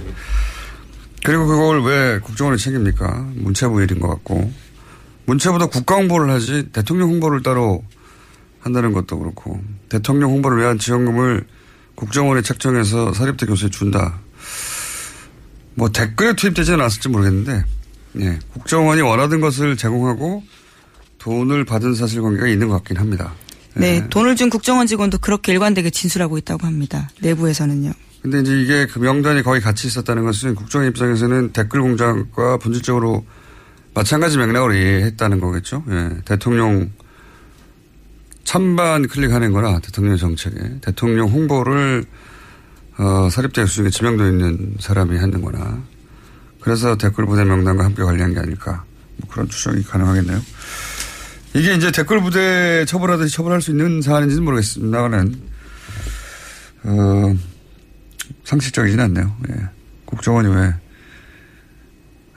그리고 1.24 1.46
그걸 1.46 1.82
왜 1.82 2.18
국정원이 2.20 2.58
책입니까? 2.58 3.28
문체부 3.34 3.82
일인 3.82 4.00
것 4.00 4.08
같고. 4.08 4.50
문체보다 5.26 5.66
국가 5.66 5.96
홍보를 5.96 6.30
하지 6.30 6.68
대통령 6.72 7.10
홍보를 7.10 7.42
따로 7.42 7.84
한다는 8.60 8.92
것도 8.92 9.18
그렇고 9.18 9.60
대통령 9.88 10.30
홍보를 10.30 10.58
위한 10.58 10.78
지원금을 10.78 11.44
국정원에 11.94 12.42
책정해서 12.42 13.12
사립대 13.12 13.46
교수에 13.46 13.68
준다. 13.70 14.20
뭐 15.74 15.90
댓글에 15.90 16.34
투입되지는 16.34 16.80
않았을지 16.80 17.08
모르겠는데 17.08 17.64
예, 18.20 18.38
국정원이 18.52 19.02
원하던 19.02 19.40
것을 19.40 19.76
제공하고 19.76 20.42
돈을 21.18 21.64
받은 21.64 21.94
사실관계가 21.94 22.48
있는 22.48 22.68
것 22.68 22.74
같긴 22.74 22.96
합니다. 22.96 23.32
네, 23.74 23.96
예. 23.96 24.08
돈을 24.08 24.36
준 24.36 24.50
국정원 24.50 24.86
직원도 24.86 25.18
그렇게 25.18 25.52
일관되게 25.52 25.90
진술하고 25.90 26.38
있다고 26.38 26.66
합니다. 26.66 27.08
내부에서는요. 27.20 27.92
근데 28.22 28.40
이제 28.40 28.60
이게 28.60 28.86
그 28.86 28.98
명단이 28.98 29.42
거의 29.42 29.60
같이 29.60 29.86
있었다는 29.86 30.24
것은 30.24 30.54
국정 30.54 30.84
입장에서는 30.84 31.52
댓글 31.52 31.80
공작과 31.80 32.58
본질적으로 32.58 33.24
마찬가지 33.94 34.38
맥락으로 34.38 34.74
이해했다는 34.74 35.40
거겠죠. 35.40 35.84
예. 35.90 36.10
대통령 36.24 36.90
찬반 38.44 39.06
클릭하는 39.06 39.52
거나 39.52 39.80
대통령 39.80 40.16
정책에 40.16 40.80
대통령 40.80 41.28
홍보를 41.28 42.04
어, 42.98 43.28
사립대 43.30 43.62
교수 43.62 43.76
중에 43.76 43.90
지명도 43.90 44.26
있는 44.26 44.74
사람이 44.78 45.16
하는 45.16 45.40
거나 45.40 45.82
그래서 46.60 46.96
댓글 46.96 47.26
보내 47.26 47.44
명단과 47.44 47.84
함께 47.84 48.02
관리한 48.02 48.34
게 48.34 48.40
아닐까 48.40 48.84
뭐 49.16 49.30
그런 49.30 49.48
추정이 49.48 49.82
가능하겠네요. 49.82 50.40
이게 51.54 51.74
이제 51.74 51.90
댓글 51.90 52.20
부대 52.20 52.84
처벌하듯이 52.84 53.34
처벌할 53.34 53.60
수 53.60 53.72
있는 53.72 54.02
사안인지는 54.02 54.44
모르겠습니다만은, 54.44 55.40
어, 56.84 57.36
상식적이진 58.44 59.00
않네요. 59.00 59.36
예. 59.50 59.54
국정원이 60.04 60.48
왜, 60.48 60.74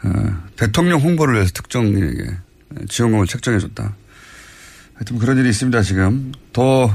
어, 0.03 0.43
대통령 0.57 0.99
홍보를 0.99 1.35
위해서 1.35 1.51
특정인에게 1.53 2.37
지원금을 2.89 3.27
책정해줬다. 3.27 3.95
하여튼 4.95 5.17
그런 5.19 5.37
일이 5.37 5.49
있습니다, 5.49 5.81
지금. 5.81 6.31
더, 6.51 6.93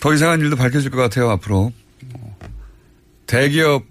더 0.00 0.14
이상한 0.14 0.40
일도 0.40 0.56
밝혀질 0.56 0.90
것 0.90 0.98
같아요, 0.98 1.30
앞으로. 1.30 1.72
대기업 3.26 3.84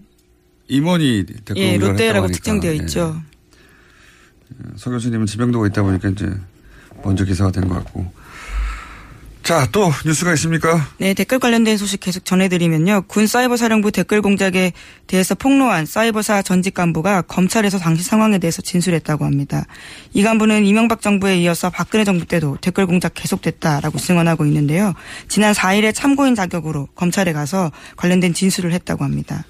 임원이 0.68 1.26
댓글 1.46 1.58
예, 1.58 1.78
롯데라고 1.78 2.28
특정되어. 2.28 2.72
예. 2.72 2.76
있죠. 2.78 3.22
서 4.76 4.90
교수님은 4.92 5.26
지명도가 5.26 5.68
있다 5.68 5.82
보니까 5.84 6.10
이제 6.10 6.32
먼저 7.04 7.26
기사가 7.26 7.52
된 7.52 7.68
것 7.68 7.76
같고. 7.76 8.12
자, 9.44 9.68
또 9.74 9.92
뉴스가 10.06 10.34
있습니까? 10.36 10.88
네, 11.00 11.14
댓글 11.14 11.38
관련된 11.38 11.76
소식 11.76 12.00
계속 12.00 12.24
전해드리면요. 12.24 13.04
군 13.08 13.28
사이버사령부 13.28 13.92
댓글 13.92 14.22
공작에 14.22 14.72
대해서 15.06 15.36
폭로한 15.36 15.86
사이버사 15.86 16.42
전직 16.44 16.74
간부가 16.74 17.24
검찰에서 17.24 17.78
당시 17.78 18.04
상황에 18.04 18.38
대해서 18.38 18.62
진술했다고 18.62 19.26
합니다. 19.26 19.66
이 20.14 20.24
간부는 20.24 20.66
이명박 20.66 21.02
정부에 21.02 21.38
이어서 21.40 21.70
박근혜 21.70 22.06
정부 22.06 22.26
때도 22.26 22.58
댓글 22.62 22.86
공작 22.86 23.16
계속됐다라고 23.16 24.00
증언하고 24.00 24.46
있는데요. 24.46 24.94
지난 25.28 25.52
4일에 25.54 25.94
참고인 25.94 26.36
자격으로 26.36 26.88
검찰에 26.96 27.34
가서 27.34 27.70
관련된 27.98 28.34
진술을 28.34 28.72
했다고 28.72 29.04
합니다. 29.04 29.46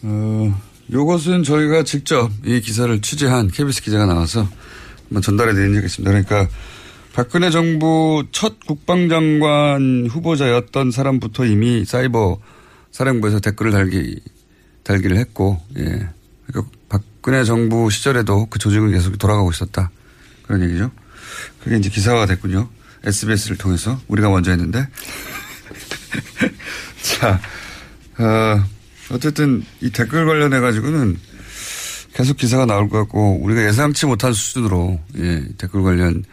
어, 0.00 0.58
요것은 0.90 1.42
저희가 1.42 1.82
직접 1.82 2.30
이 2.46 2.62
기사를 2.62 2.98
취재한 3.02 3.48
KBS 3.48 3.82
기자가 3.82 4.06
나와서 4.06 4.48
한번 5.08 5.20
전달해 5.20 5.52
드린 5.52 5.74
적이 5.74 5.84
있습니다. 5.84 6.10
그러니까 6.10 6.48
박근혜 7.14 7.48
정부 7.50 8.24
첫 8.32 8.58
국방장관 8.66 10.08
후보자였던 10.10 10.90
사람부터 10.90 11.44
이미 11.44 11.84
사이버 11.84 12.40
사령부에서 12.90 13.38
댓글을 13.38 13.70
달기, 13.70 14.20
달기를 14.82 15.16
했고, 15.18 15.62
예. 15.78 16.08
그러니까 16.46 16.76
박근혜 16.88 17.44
정부 17.44 17.88
시절에도 17.88 18.46
그 18.46 18.58
조직은 18.58 18.90
계속 18.90 19.16
돌아가고 19.16 19.52
있었다. 19.52 19.92
그런 20.42 20.64
얘기죠. 20.64 20.90
그게 21.62 21.76
이제 21.76 21.88
기사화가 21.88 22.26
됐군요. 22.26 22.68
SBS를 23.04 23.58
통해서. 23.58 24.00
우리가 24.08 24.28
먼저 24.28 24.50
했는데. 24.50 24.88
자, 27.00 27.40
어, 28.18 28.64
어쨌든 29.12 29.64
이 29.80 29.90
댓글 29.90 30.26
관련해 30.26 30.58
가지고는 30.58 31.16
계속 32.12 32.36
기사가 32.36 32.66
나올 32.66 32.88
것 32.88 32.98
같고, 32.98 33.38
우리가 33.40 33.64
예상치 33.68 34.06
못한 34.06 34.32
수준으로, 34.32 34.98
예, 35.18 35.46
댓글 35.58 35.84
관련 35.84 36.24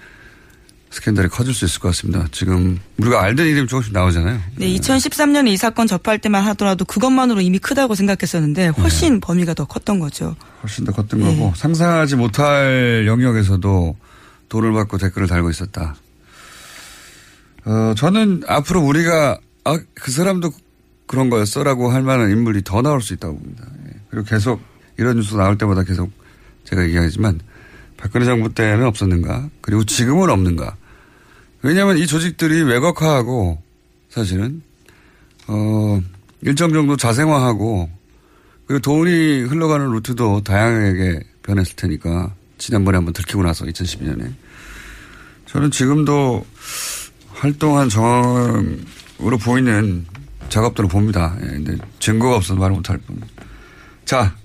스캔들이 0.92 1.30
커질 1.30 1.54
수 1.54 1.66
있을 1.66 1.80
것 1.80 1.88
같습니다. 1.90 2.28
지금 2.32 2.78
우리가 2.98 3.24
알던 3.24 3.48
이름이 3.48 3.68
조금씩 3.68 3.94
나오잖아요. 3.94 4.40
네, 4.58 4.68
2013년에 4.68 5.48
이 5.48 5.58
사건 5.58 5.88
접할 5.88 6.20
때만 6.20 6.44
하더라도 6.48 6.84
그것만으로 6.84 7.40
이미 7.40 7.60
크다고 7.60 7.96
생각했었는데 7.96 8.68
훨씬 8.68 9.22
범위가 9.22 9.54
더 9.54 9.66
컸던 9.66 10.00
거죠. 10.00 10.36
훨씬 10.62 10.84
더 10.84 10.92
컸던 10.92 11.22
거고 11.22 11.54
상상하지 11.56 12.18
못할 12.18 13.06
영역에서도 13.08 13.96
돈을 14.50 14.74
받고 14.74 14.98
댓글을 14.98 15.28
달고 15.28 15.50
있었다. 15.50 15.96
어, 17.64 17.94
저는 17.96 18.44
앞으로 18.48 18.82
우리가 18.82 19.40
아, 19.64 19.80
그 19.94 20.12
사람도 20.12 20.52
그런 21.08 21.30
거였어라고 21.30 21.90
할 21.90 22.04
만한 22.04 22.32
인물이 22.32 22.64
더 22.64 22.82
나올 22.82 23.02
수 23.02 23.14
있다고 23.14 23.38
봅니다. 23.38 23.64
예. 23.88 24.00
그리고 24.10 24.26
계속 24.26 24.62
이런 24.98 25.16
뉴스 25.16 25.36
나올 25.36 25.58
때마다 25.58 25.84
계속 25.84 26.12
제가 26.66 26.84
얘기하지만 26.84 27.40
박근혜 27.96 28.26
정부 28.26 28.54
때는 28.54 28.86
없었는가 28.86 29.50
그리고 29.62 29.86
지금은 29.86 30.30
없는가 30.30 30.76
왜냐하면 31.64 31.98
이 31.98 32.08
조직들이 32.08 32.64
외곽화하고 32.64 33.62
사실은 34.10 34.62
어 35.48 36.02
일정 36.42 36.74
정도 36.74 36.98
자생화하고 36.98 37.90
그리고 38.66 38.82
돈이 38.82 39.42
흘러가는 39.42 39.90
루트도 39.92 40.42
다양하게 40.44 41.20
변했을 41.44 41.76
테니까 41.76 42.34
지난번에 42.58 42.98
한번 42.98 43.14
들키고 43.14 43.44
나서 43.44 43.66
2012년에 43.66 44.34
저는 45.48 45.72
지금도 45.72 46.46
활동한 47.34 47.90
정황으로 47.90 49.38
보이는 49.44 50.06
작업들을 50.50 50.90
봅니다. 50.90 51.36
예, 51.42 51.48
근데 51.48 51.78
증거가 52.00 52.36
없어서 52.36 52.60
말 52.60 52.72
못할 52.72 52.98
뿐. 53.00 53.20
자, 54.06 54.36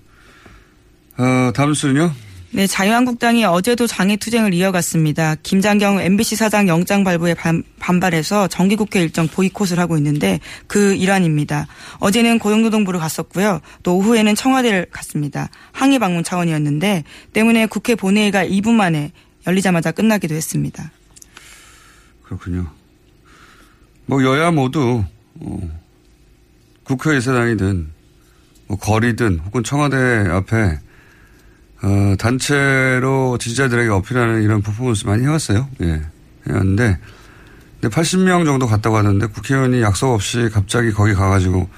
어, 1.19 1.53
다음 1.55 1.75
수는요? 1.75 2.12
네, 2.57 2.66
자유한국당이 2.66 3.45
어제도 3.45 3.87
장애투쟁을 3.87 4.55
이어갔습니다. 4.55 5.35
김장경 5.42 6.01
MBC 6.01 6.37
사장 6.37 6.69
영장 6.69 7.05
발부에 7.05 7.35
반, 7.35 7.62
반발해서 7.79 8.49
정기국회 8.49 8.99
일정 9.03 9.29
보이콧을 9.29 9.79
하고 9.79 9.99
있는데 9.99 10.40
그 10.66 10.95
일환입니다. 10.95 11.66
어제는 11.99 12.38
고용노동부를 12.38 12.99
갔었고요. 12.99 13.61
또 13.83 13.99
오후에는 13.99 14.35
청와대를 14.35 14.87
갔습니다. 14.90 15.51
항의 15.73 15.99
방문 15.99 16.25
차원이었는데 16.25 17.05
때문에 17.35 17.66
국회 17.66 17.95
본회의가 17.95 18.47
2분 18.47 18.71
만에 18.71 19.12
열리자마자 19.47 19.92
끝나기도 19.92 20.35
했습니다. 20.35 20.90
그렇군요. 22.23 22.71
뭐 24.07 24.25
여야 24.25 24.51
모두 24.51 25.05
어, 25.40 25.79
국회의사당이든 26.85 27.92
뭐 28.69 28.79
거리든 28.79 29.40
혹은 29.40 29.62
청와대 29.62 29.97
앞에 30.31 30.86
어, 31.83 32.15
단체로 32.19 33.39
지지자들에게 33.39 33.91
어필하는 33.91 34.43
이런 34.43 34.62
퍼포먼스 34.62 35.07
많이 35.07 35.23
해왔어요. 35.25 35.69
예. 35.83 36.03
해왔는데, 36.49 36.99
근데 37.81 37.95
80명 37.95 38.45
정도 38.45 38.67
갔다고 38.67 38.97
하는데 38.97 39.27
국회의원이 39.27 39.83
약속 39.83 40.12
없이 40.12 40.49
갑자기 40.53 40.93
거기 40.93 41.12
가가지고 41.12 41.69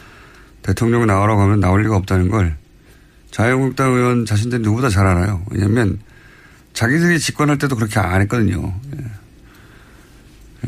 대통령이 0.63 1.07
나오라고 1.07 1.41
하면 1.43 1.61
나올 1.61 1.83
리가 1.83 1.97
없다는 1.97 2.29
걸 2.29 2.57
자유한국당 3.31 3.93
의원 3.93 4.25
자신들이 4.25 4.63
누구보다 4.63 4.89
잘 4.89 5.07
알아요. 5.07 5.43
왜냐면 5.51 5.99
자기들이 6.75 7.19
집권할 7.19 7.59
때도 7.59 7.77
그렇게 7.77 7.99
안 7.99 8.21
했거든요. 8.23 8.75
예. 8.97 9.05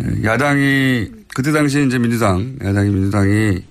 예. 0.03 0.25
야당이, 0.25 1.11
그때 1.35 1.53
당시 1.53 1.85
이제 1.87 1.99
민주당, 1.99 2.57
야당이 2.63 2.91
민주당이 2.91 3.65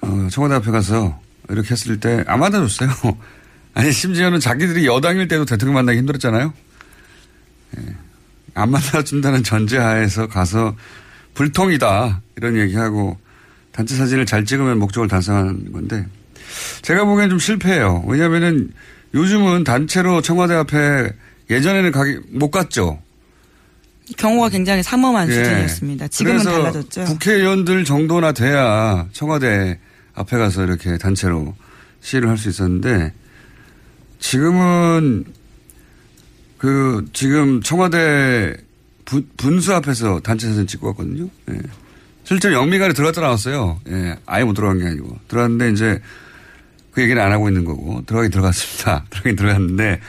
어, 0.00 0.28
청와대 0.30 0.54
앞에 0.54 0.70
가서 0.70 1.20
이렇게 1.50 1.70
했을 1.72 1.98
때 2.00 2.22
안 2.26 2.40
받아줬어요. 2.40 2.90
아니 3.74 3.92
심지어는 3.92 4.40
자기들이 4.40 4.86
여당일 4.86 5.28
때도 5.28 5.44
대통령 5.44 5.74
만나기 5.74 5.98
힘들었잖아요. 5.98 6.52
예. 7.78 7.82
안 8.54 8.70
만나준다는 8.70 9.44
전제하에서 9.44 10.26
가서 10.26 10.74
불통이다 11.34 12.20
이런 12.36 12.56
얘기하고 12.56 13.16
단체 13.70 13.94
사진을 13.94 14.26
잘 14.26 14.44
찍으면 14.44 14.78
목적을 14.78 15.06
달성하는 15.06 15.70
건데 15.70 16.04
제가 16.82 17.04
보기엔 17.04 17.30
좀 17.30 17.38
실패해요. 17.38 18.04
왜냐하면은 18.08 18.72
요즘은 19.14 19.62
단체로 19.64 20.20
청와대 20.22 20.54
앞에 20.54 21.12
예전에는 21.48 21.92
가기 21.92 22.18
못 22.32 22.50
갔죠. 22.50 23.00
경우가 24.16 24.48
굉장히 24.48 24.82
삼엄한 24.82 25.28
예. 25.30 25.34
수준이었습니다. 25.34 26.08
지금은 26.08 26.42
달라졌죠. 26.42 27.04
국회의원들 27.04 27.84
정도나 27.84 28.32
돼야 28.32 29.06
청와대 29.12 29.78
앞에 30.14 30.36
가서 30.36 30.64
이렇게 30.64 30.98
단체로 30.98 31.54
시위를 32.00 32.28
할 32.28 32.38
수 32.38 32.48
있었는데 32.48 33.12
지금은 34.18 35.24
그 36.58 37.06
지금 37.12 37.62
청와대 37.62 38.54
분, 39.04 39.28
분수 39.36 39.74
앞에서 39.74 40.20
단체 40.20 40.48
사진 40.48 40.66
찍고 40.66 40.88
왔거든요. 40.88 41.28
예. 41.50 41.58
실제로 42.24 42.54
영미관에 42.54 42.92
들어갔다 42.92 43.20
나왔어요. 43.20 43.80
예. 43.88 44.16
아예 44.26 44.44
못 44.44 44.54
들어간 44.54 44.78
게 44.78 44.86
아니고 44.86 45.18
들어갔는데 45.28 45.70
이제 45.72 46.00
그 46.90 47.00
얘기는 47.02 47.20
안 47.22 47.32
하고 47.32 47.48
있는 47.48 47.64
거고 47.64 48.02
들어가긴 48.06 48.30
들어갔습니다. 48.30 49.04
들어가긴 49.10 49.36
들어갔는데 49.36 50.00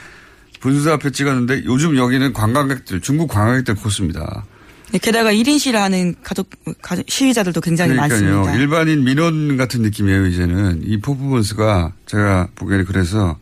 분수 0.60 0.90
앞에 0.92 1.10
찍었는데 1.10 1.64
요즘 1.64 1.96
여기는 1.96 2.32
관광객들 2.32 3.00
중국 3.00 3.28
관광객들 3.28 3.76
코스입니다. 3.76 4.44
네, 4.92 4.98
게다가 4.98 5.32
1인 5.32 5.58
시위를 5.58 5.80
하는 5.80 6.16
가족, 6.22 6.50
가족 6.82 7.08
시위자들도 7.08 7.60
굉장히 7.60 7.92
그러니까요. 7.94 8.20
많습니다. 8.34 8.56
일반인 8.56 9.04
민원 9.04 9.56
같은 9.56 9.82
느낌이에요, 9.82 10.26
이제는. 10.26 10.82
이 10.84 11.00
퍼포먼스가 11.00 11.92
제가 12.06 12.48
보기에는 12.56 12.86
그래서, 12.86 13.38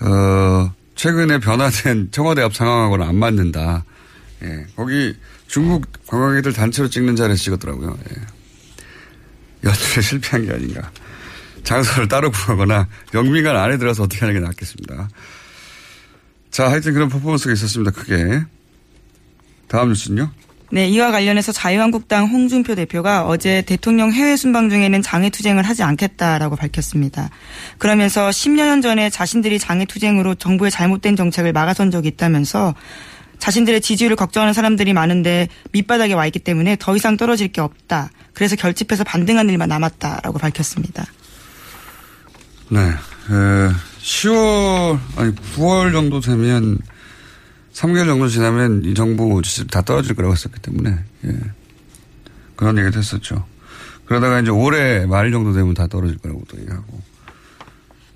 어, 0.00 0.74
최근에 0.94 1.38
변화된 1.38 2.10
청와대 2.12 2.42
앞 2.42 2.54
상황하고는 2.54 3.06
안 3.06 3.16
맞는다. 3.16 3.84
예. 4.42 4.66
거기 4.76 5.16
중국 5.46 5.86
관광객들 6.06 6.52
단체로 6.52 6.88
찍는 6.88 7.16
자리에서 7.16 7.42
찍었더라고요. 7.42 7.98
예. 8.10 8.16
연출에 9.64 10.02
실패한 10.02 10.46
게 10.46 10.52
아닌가. 10.52 10.90
장소를 11.64 12.08
따로 12.08 12.30
구하거나 12.30 12.88
영민관 13.14 13.56
안에 13.56 13.78
들어서 13.78 14.04
어떻게 14.04 14.20
하는 14.20 14.34
게 14.34 14.40
낫겠습니다. 14.46 15.08
자, 16.50 16.70
하여튼 16.70 16.94
그런 16.94 17.08
퍼포먼스가 17.08 17.52
있었습니다, 17.52 17.90
크게. 17.90 18.44
다음 19.66 19.88
뉴스는요? 19.88 20.30
네, 20.70 20.86
이와 20.88 21.10
관련해서 21.10 21.50
자유한국당 21.50 22.26
홍준표 22.26 22.74
대표가 22.74 23.26
어제 23.26 23.62
대통령 23.62 24.12
해외 24.12 24.36
순방 24.36 24.68
중에는 24.68 25.00
장애투쟁을 25.00 25.62
하지 25.62 25.82
않겠다라고 25.82 26.56
밝혔습니다. 26.56 27.30
그러면서 27.78 28.28
10년 28.28 28.82
전에 28.82 29.08
자신들이 29.08 29.58
장애투쟁으로 29.58 30.34
정부의 30.34 30.70
잘못된 30.70 31.16
정책을 31.16 31.52
막아선 31.52 31.90
적이 31.90 32.08
있다면서 32.08 32.74
자신들의 33.38 33.80
지지율을 33.80 34.16
걱정하는 34.16 34.52
사람들이 34.52 34.92
많은데 34.92 35.48
밑바닥에 35.72 36.12
와 36.12 36.26
있기 36.26 36.40
때문에 36.40 36.76
더 36.78 36.96
이상 36.96 37.16
떨어질 37.16 37.48
게 37.48 37.60
없다. 37.60 38.10
그래서 38.34 38.56
결집해서 38.56 39.04
반등한 39.04 39.48
일만 39.48 39.68
남았다라고 39.68 40.38
밝혔습니다. 40.38 41.06
네. 42.68 42.80
에, 42.80 43.72
10월, 44.02 44.98
아니, 45.16 45.34
9월 45.56 45.92
정도 45.92 46.20
되면 46.20 46.78
3개월 47.78 48.06
정도 48.06 48.26
지나면 48.26 48.84
이 48.84 48.94
정부 48.94 49.40
다 49.70 49.82
떨어질 49.82 50.16
거라고 50.16 50.34
했었기 50.34 50.60
때문에, 50.60 50.98
예. 51.26 51.38
그런 52.56 52.76
얘기도 52.76 52.98
했었죠. 52.98 53.46
그러다가 54.04 54.40
이제 54.40 54.50
올해 54.50 55.06
말 55.06 55.30
정도 55.30 55.52
되면 55.52 55.74
다 55.74 55.86
떨어질 55.86 56.18
거라고 56.18 56.42
또 56.48 56.58
얘기하고. 56.58 57.00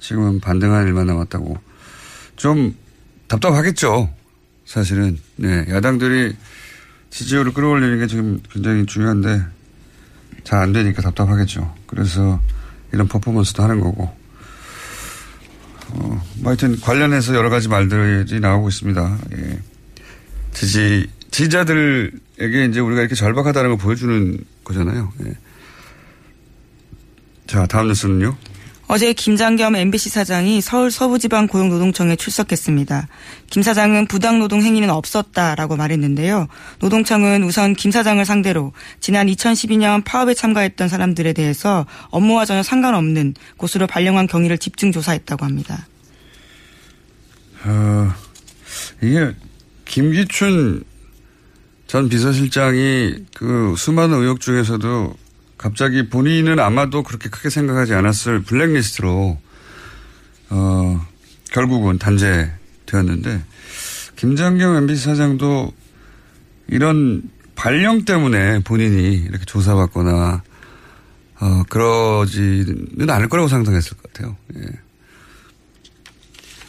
지금은 0.01 0.41
반등한 0.41 0.89
일만 0.89 1.07
남았다고. 1.07 1.57
좀 2.35 2.75
답답하겠죠. 3.29 4.13
사실은. 4.65 5.19
네. 5.37 5.65
야당들이 5.69 6.35
지지율을 7.11 7.53
끌어올리는 7.53 7.99
게 8.01 8.09
지금 8.09 8.41
굉장히 8.51 8.85
중요한데 8.87 9.43
잘 10.43 10.59
안 10.59 10.73
되니까 10.73 11.03
답답하겠죠. 11.03 11.73
그래서 11.87 12.41
이런 12.93 13.07
퍼포먼스도 13.07 13.63
하는 13.63 13.81
거고. 13.81 14.22
어, 15.95 16.23
뭐 16.37 16.51
하여튼 16.51 16.81
관련해서 16.81 17.35
여러 17.35 17.51
가지 17.51 17.69
말들이 17.69 18.41
나오고 18.41 18.69
있습니다. 18.69 19.19
예. 19.37 19.59
지지, 20.53 21.09
지지자들에게 21.31 22.65
이제 22.71 22.81
우리가 22.81 23.01
이렇게 23.01 23.15
절박하다는 23.15 23.71
걸 23.71 23.79
보여주는 23.79 24.39
거잖아요. 24.65 25.13
예. 25.25 25.33
자, 27.47 27.67
다음 27.67 27.89
뉴스는요. 27.89 28.37
어제 28.93 29.15
김장겸 29.15 29.75
MBC 29.75 30.11
사장이 30.11 30.61
서울 30.61 30.91
서부지방 30.91 31.47
고용노동청에 31.47 32.15
출석했습니다. 32.15 33.09
김 33.49 33.63
사장은 33.63 34.07
부당노동 34.07 34.61
행위는 34.61 34.91
없었다라고 34.91 35.77
말했는데요. 35.77 36.47
노동청은 36.81 37.43
우선 37.43 37.73
김 37.73 37.91
사장을 37.91 38.23
상대로 38.27 38.75
지난 39.01 39.29
2012년 39.29 40.05
파업에 40.05 40.35
참가했던 40.35 40.89
사람들에 40.89 41.33
대해서 41.33 41.87
업무와 42.11 42.45
전혀 42.45 42.63
상관없는 42.63 43.33
곳으로 43.57 43.87
발령한 43.87 44.27
경위를 44.27 44.59
집중 44.59 44.93
조사했다고 44.93 45.43
합니다. 45.43 45.87
어, 47.65 48.13
이게 49.03 49.33
김기춘 49.87 50.85
전 51.87 52.11
비서실장이 52.11 53.15
그 53.35 53.75
수많은 53.79 54.21
의혹 54.21 54.43
중에서도 54.43 55.22
갑자기 55.63 56.09
본인은 56.09 56.59
아마도 56.59 57.05
그렇게 57.05 57.29
크게 57.29 57.49
생각하지 57.49 57.95
않았을 57.95 58.43
블랙리스트로 58.43 59.39
어 60.51 61.07
결국은 61.53 61.99
단죄되었는데 61.99 63.45
김장경 64.17 64.75
MBC 64.75 65.05
사장도 65.05 65.73
이런 66.67 67.23
발령 67.55 68.05
때문에 68.05 68.59
본인이 68.65 69.15
이렇게 69.15 69.45
조사받거나 69.45 70.43
어 71.39 71.63
그러지는 71.69 73.09
않을 73.09 73.29
거라고 73.29 73.47
상상했을 73.47 73.97
것 73.99 74.13
같아요. 74.13 74.37
예. 74.57 74.63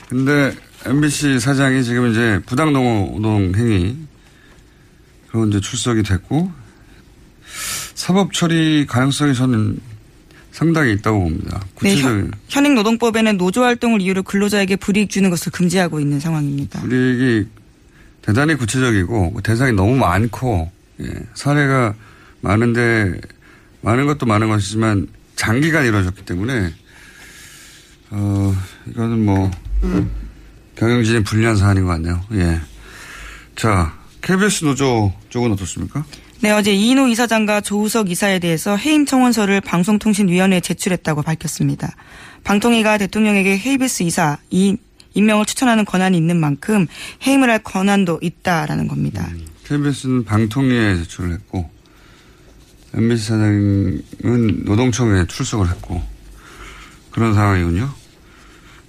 근데 0.08 0.56
MBC 0.86 1.40
사장이 1.40 1.84
지금 1.84 2.12
이제 2.12 2.40
부당노동 2.46 3.54
행위 3.56 3.98
그런 5.32 5.50
이제 5.50 5.60
출석이 5.60 6.04
됐고 6.04 6.52
사법 8.04 8.34
처리 8.34 8.86
가능성이 8.86 9.34
저는 9.34 9.80
상당히 10.52 10.92
있다고 10.92 11.22
봅니다. 11.22 11.58
네, 11.58 11.72
구체적인 11.74 12.32
현, 12.50 12.66
행 12.66 12.76
노동법에는 12.76 13.38
노조 13.38 13.63
활동을 13.63 14.02
이유로 14.02 14.24
근로자에게 14.24 14.76
불이익 14.76 15.10
주는 15.10 15.30
것을 15.30 15.54
금지하고 15.54 16.02
있는 16.02 16.20
상황입니다. 16.20 16.82
불이익이 16.82 17.48
대단히 18.22 18.56
구체적이고 18.56 19.39
대상이 19.42 19.72
너무 19.72 19.96
많고 19.96 20.70
예, 21.00 21.13
사례가 21.34 21.96
많은데 22.42 23.22
많은 23.80 24.06
것도 24.06 24.26
많은 24.26 24.50
것이지만 24.50 25.08
장기간 25.38 25.86
이루어졌기 25.86 26.26
때문에 26.26 26.74
어 28.10 28.56
이거는 28.89 29.24
뭐 29.24 29.50
경영진이 30.76 31.24
불리한 31.24 31.56
사안인 31.56 31.86
것 31.86 31.92
같네요. 31.92 32.22
예. 32.34 32.60
자 33.56 33.98
KBS 34.22 34.66
노조 34.66 35.13
쪽은 35.30 35.54
어떻습니까? 35.54 36.04
네, 36.44 36.52
어제 36.52 36.74
이인호 36.74 37.08
이사장과 37.08 37.62
조우석 37.62 38.12
이사에 38.12 38.40
대해서 38.40 38.76
해임 38.76 39.06
청원서를 39.06 39.62
방송통신위원회에 39.62 40.60
제출했다고 40.60 41.22
밝혔습니다. 41.22 41.96
방통위가 42.44 42.98
대통령에게 42.98 43.58
KBS 43.60 44.04
이사 44.04 44.38
이 44.50 44.76
임명을 45.14 45.46
추천하는 45.46 45.86
권한이 45.86 46.18
있는 46.18 46.36
만큼 46.36 46.86
해임을 47.26 47.50
할 47.50 47.60
권한도 47.60 48.20
있다라는 48.22 48.90
겁니다. 48.90 49.30
KBS는 49.64 50.26
방통위에 50.26 50.98
제출을 50.98 51.32
했고 51.32 51.70
MBC 52.94 53.26
사장은 53.26 54.04
노동청에 54.66 55.26
출석을 55.26 55.70
했고 55.70 56.04
그런 57.12 57.34
상황이군요. 57.34 57.90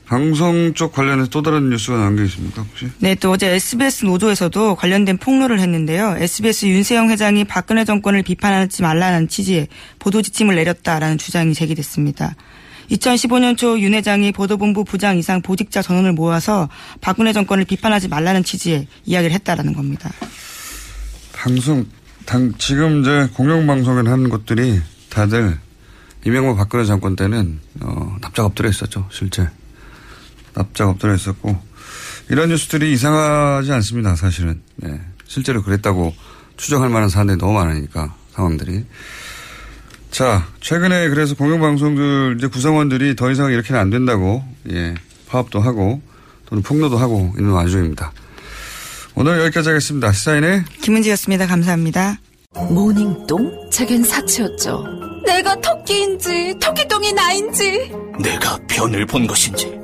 방송 0.06 0.74
쪽 0.74 0.92
관련해서 0.92 1.30
또 1.30 1.42
다른 1.42 1.70
뉴스가 1.70 1.96
나온 1.96 2.16
게 2.16 2.24
있습니까 2.24 2.62
혹시? 2.62 2.88
네, 2.98 3.14
또 3.14 3.30
어제 3.32 3.54
SBS 3.54 4.04
노조에서도 4.04 4.74
관련된 4.74 5.16
폭로를 5.16 5.60
했는데요. 5.60 6.16
SBS 6.18 6.66
윤세영 6.66 7.10
회장이 7.10 7.44
박근혜 7.44 7.84
정권을 7.84 8.22
비판하지 8.22 8.82
말라는 8.82 9.28
취지의 9.28 9.68
보도 9.98 10.20
지침을 10.22 10.56
내렸다라는 10.56 11.18
주장이 11.18 11.54
제기됐습니다. 11.54 12.34
2015년 12.90 13.56
초 13.56 13.78
윤 13.78 13.94
회장이 13.94 14.32
보도본부 14.32 14.84
부장 14.84 15.16
이상 15.16 15.40
보직자 15.40 15.80
전원을 15.80 16.12
모아서 16.12 16.68
박근혜 17.00 17.32
정권을 17.32 17.64
비판하지 17.64 18.08
말라는 18.08 18.44
취지의 18.44 18.86
이야기를 19.06 19.34
했다라는 19.34 19.72
겁니다. 19.72 20.10
방송 21.32 21.86
당 22.26 22.52
지금 22.58 23.00
이제 23.00 23.28
공영방송에 23.34 24.08
하는 24.08 24.28
것들이 24.28 24.80
다들 25.10 25.58
이명박 26.26 26.56
박근혜 26.56 26.84
정권 26.84 27.16
때는 27.16 27.60
어, 27.80 28.16
납작 28.20 28.46
엎드려 28.46 28.68
있었죠 28.70 29.06
실제 29.10 29.46
납작 30.54 30.88
엎드려 30.88 31.14
있었고 31.14 31.56
이런 32.30 32.48
뉴스들이 32.48 32.92
이상하지 32.92 33.72
않습니다 33.72 34.16
사실은 34.16 34.60
네. 34.76 35.00
실제로 35.26 35.62
그랬다고 35.62 36.14
추정할 36.56 36.88
만한 36.88 37.08
사안들이 37.08 37.38
너무 37.38 37.52
많으니까 37.54 38.14
상황들이 38.32 38.84
자 40.10 40.46
최근에 40.60 41.08
그래서 41.08 41.34
공영방송들 41.34 42.36
이제 42.38 42.46
구성원들이 42.46 43.16
더 43.16 43.30
이상 43.30 43.52
이렇게는 43.52 43.80
안 43.80 43.90
된다고 43.90 44.44
예 44.70 44.94
파업도 45.26 45.60
하고 45.60 46.00
또는 46.46 46.62
폭로도 46.62 46.96
하고 46.96 47.32
있는 47.36 47.52
와중입니다 47.52 48.12
오늘 49.16 49.40
여기까지 49.40 49.68
하겠습니다 49.68 50.12
시사인의 50.12 50.64
김은지였습니다. 50.82 51.46
감사합니다. 51.46 52.18
모닝똥? 52.70 53.70
제겐 53.70 54.04
사치였죠. 54.04 54.84
내가 55.24 55.60
토끼인지 55.60 56.54
토끼똥이 56.60 57.12
나인지 57.12 57.92
내가 58.22 58.58
변을 58.68 59.06
본 59.06 59.26
것인지 59.26 59.83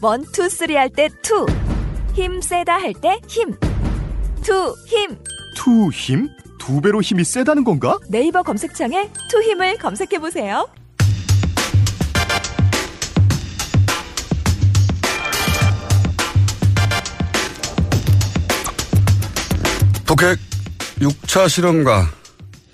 one, 0.00 0.22
two, 0.32 0.48
three 0.48 0.74
할 0.76 0.90
때 0.90 1.08
two. 1.22 1.46
힘 2.14 2.40
세다 2.40 2.74
할 2.78 2.92
때 2.94 3.18
힘. 3.28 3.52
투 4.42 4.74
힘. 4.86 5.16
투 5.54 5.90
힘? 5.90 6.28
두 6.58 6.80
배로 6.80 7.00
힘이 7.00 7.24
세다는 7.24 7.64
건가? 7.64 7.98
네이버 8.08 8.42
검색창에 8.42 9.10
투 9.30 9.42
힘을 9.42 9.78
검색해 9.78 10.18
보세요. 10.18 10.66
북핵 20.06 20.38
6차 21.00 21.48
실험과 21.48 22.08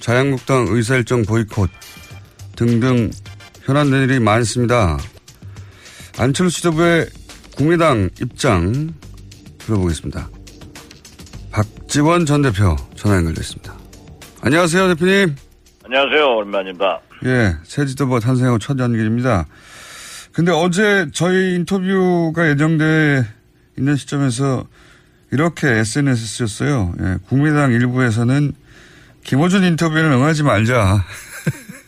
자유한국당 0.00 0.66
의사일정 0.68 1.22
보이콧 1.22 1.70
등등 2.56 3.11
현안된 3.64 4.02
일이 4.02 4.20
많습니다. 4.20 4.98
안철수 6.18 6.57
지도부의 6.59 7.07
국민의당 7.57 8.11
입장 8.20 8.92
들어보겠습니다. 9.59 10.29
박지원 11.51 12.27
전 12.27 12.42
대표 12.42 12.77
전화 12.96 13.16
연결됐습니다. 13.16 13.75
안녕하세요, 14.42 14.88
대표님. 14.94 15.35
안녕하세요. 15.85 16.37
오랜만입니다. 16.37 17.01
예, 17.25 17.55
새 17.62 17.87
지도부 17.87 18.20
탄생하고 18.20 18.59
첫 18.59 18.79
연결입니다. 18.79 19.46
근데 20.33 20.51
어제 20.51 21.07
저희 21.12 21.55
인터뷰가 21.55 22.48
예정돼 22.51 23.25
있는 23.79 23.96
시점에서 23.96 24.64
이렇게 25.31 25.68
SNS에 25.68 26.46
쓰였어요. 26.46 26.94
예, 27.01 27.16
국민당 27.29 27.72
일부에서는 27.72 28.53
김호준 29.25 29.64
인터뷰에는 29.64 30.12
응하지 30.12 30.42
말자. 30.42 31.05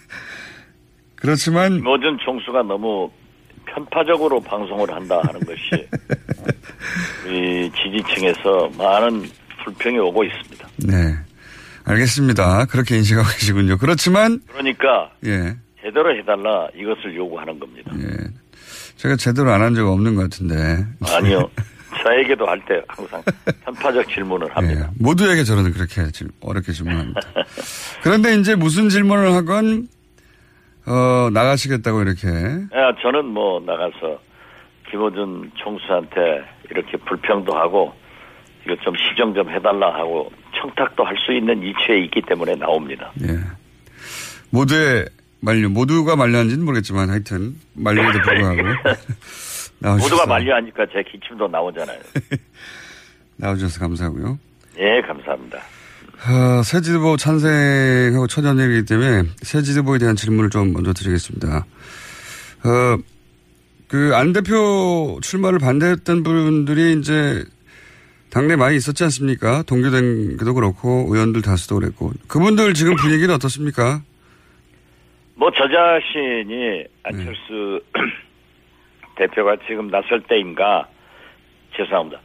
그렇지만 1.17 1.83
모든 1.83 2.19
총수가 2.25 2.63
너무 2.65 3.11
편파적으로 3.75 4.41
방송을 4.41 4.91
한다 4.93 5.21
하는 5.25 5.41
것이 5.41 5.89
이 7.29 7.71
지지층에서 7.83 8.71
많은 8.79 9.29
불평이 9.65 9.99
오고 9.99 10.25
있습니다. 10.25 10.69
네. 10.87 11.15
알겠습니다. 11.85 12.67
그렇게 12.67 12.97
인식하고 12.97 13.27
계시군요. 13.29 13.77
그렇지만 13.79 14.41
그러니까 14.51 15.11
예. 15.27 15.55
제대로 15.83 16.17
해달라 16.17 16.69
이것을 16.75 17.15
요구하는 17.17 17.59
겁니다. 17.59 17.91
예. 17.99 18.07
제가 18.97 19.17
제대로 19.17 19.51
안 19.53 19.61
한 19.61 19.75
적 19.75 19.87
없는 19.89 20.15
것 20.15 20.23
같은데. 20.23 20.85
아니요. 21.13 21.49
저에게도 22.03 22.47
할 22.47 22.61
때 22.67 22.83
항상 22.89 23.23
편파적 23.65 24.09
질문을 24.09 24.55
합니다. 24.57 24.81
예. 24.93 24.95
모두에게 24.99 25.45
저는 25.45 25.73
그렇게 25.73 26.11
질- 26.11 26.29
어렵게 26.41 26.73
질문합니다. 26.73 27.21
그런데 28.03 28.35
이제 28.39 28.55
무슨 28.55 28.89
질문을 28.89 29.33
하건 29.33 29.89
어, 30.87 31.31
나가시겠다고 31.33 32.03
이렇게 32.03 32.29
야, 32.29 32.95
저는 33.03 33.25
뭐 33.27 33.61
나가서 33.61 34.21
김호준 34.91 35.53
총수한테 35.57 36.45
이렇게 36.71 36.97
불평도 36.99 37.53
하고 37.57 37.93
이거 38.65 38.77
좀 38.83 38.95
시정 38.97 39.35
좀 39.35 39.49
해달라 39.51 39.95
하고 39.95 40.31
청탁도 40.61 41.05
할 41.05 41.17
수 41.19 41.33
있는 41.33 41.63
이치에 41.63 42.01
있기 42.05 42.23
때문에 42.23 42.55
나옵니다. 42.57 43.11
예. 43.23 43.39
모두의 44.51 45.07
만류, 45.41 45.69
모두가 45.71 46.17
만류한지는 46.17 46.65
모르겠지만 46.65 47.11
하여튼 47.11 47.55
만류에도 47.75 48.19
불구하고 48.21 48.63
나오셔서, 49.81 50.05
모두가 50.15 50.27
만류하니까 50.27 50.87
제 50.93 51.03
기침도 51.03 51.49
나오잖아요. 51.49 51.99
나오셔서 53.37 53.81
감사하고요. 53.81 54.39
예, 54.79 55.01
감사합니다. 55.03 55.59
어, 56.27 56.63
새 56.63 56.81
지도부 56.81 57.17
찬생하고 57.19 58.27
첫 58.29 58.45
연예이기 58.45 58.87
때문에 58.87 59.25
새 59.43 59.61
지도부에 59.61 59.99
대한 59.99 60.17
질문을 60.17 60.49
좀 60.49 60.73
먼저 60.73 60.93
드리겠습니다. 60.95 61.59
어, 62.65 62.97
그안 63.89 64.33
대표 64.33 65.19
출마를 65.23 65.59
반대했던 65.59 66.23
분들이 66.23 66.99
이제 66.99 67.45
당내 68.31 68.57
많이 68.57 68.77
있었지 68.77 69.05
않습니까? 69.05 69.63
동교den도 69.63 70.55
그렇고 70.55 71.07
의원들 71.11 71.43
다수도 71.43 71.79
그랬고 71.79 72.13
그분들 72.27 72.73
지금 72.75 72.97
분위기는 72.97 73.33
어떻습니까? 73.35 74.01
뭐 75.37 75.51
저 75.51 75.69
자신이 75.69 76.85
안철수 77.03 77.81
대표가 79.17 79.57
지금 79.69 79.89
나설 79.91 80.23
때인가 80.23 80.89
죄송합니다 81.77 82.19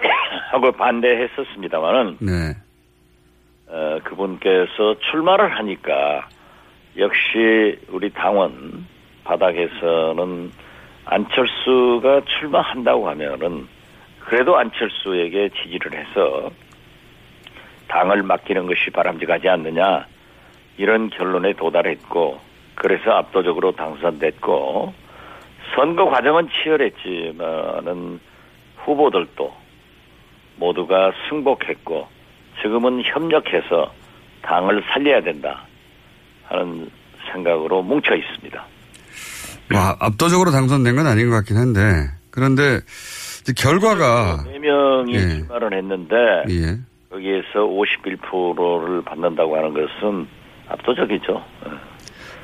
하고 0.50 0.72
반대했었습니다만은 0.72 2.16
네. 2.20 2.56
어, 3.74 3.98
그분께서 4.04 4.94
출마를 5.10 5.58
하니까 5.58 6.28
역시 6.96 7.76
우리 7.88 8.08
당원 8.10 8.86
바닥에서는 9.24 10.52
안철수가 11.06 12.20
출마한다고 12.24 13.08
하면은 13.08 13.66
그래도 14.20 14.56
안철수에게 14.56 15.48
지지를 15.48 15.92
해서 15.92 16.52
당을 17.88 18.22
맡기는 18.22 18.64
것이 18.64 18.90
바람직하지 18.90 19.48
않느냐 19.48 20.06
이런 20.76 21.10
결론에 21.10 21.52
도달했고 21.54 22.38
그래서 22.76 23.10
압도적으로 23.10 23.72
당선됐고 23.72 24.94
선거 25.74 26.04
과정은 26.04 26.48
치열했지만은 26.50 28.20
후보들도 28.76 29.52
모두가 30.58 31.12
승복했고 31.28 32.13
지금은 32.62 33.02
협력해서 33.04 33.92
당을 34.42 34.82
살려야 34.92 35.22
된다 35.22 35.62
하는 36.44 36.90
생각으로 37.32 37.82
뭉쳐 37.82 38.14
있습니다. 38.14 38.64
뭐 39.70 39.80
압도적으로 39.98 40.50
당선된 40.50 40.96
건 40.96 41.06
아닌 41.06 41.30
것 41.30 41.36
같긴 41.36 41.56
한데 41.56 41.80
그런데 42.30 42.80
결과가 43.56 44.44
네 44.46 44.58
명이 44.58 45.14
예. 45.14 45.18
출마를 45.18 45.74
했는데 45.74 46.16
예. 46.50 46.78
거기에서 47.10 47.60
51%를 47.60 49.02
받는다고 49.02 49.56
하는 49.56 49.72
것은 49.72 50.26
압도적이죠. 50.68 51.32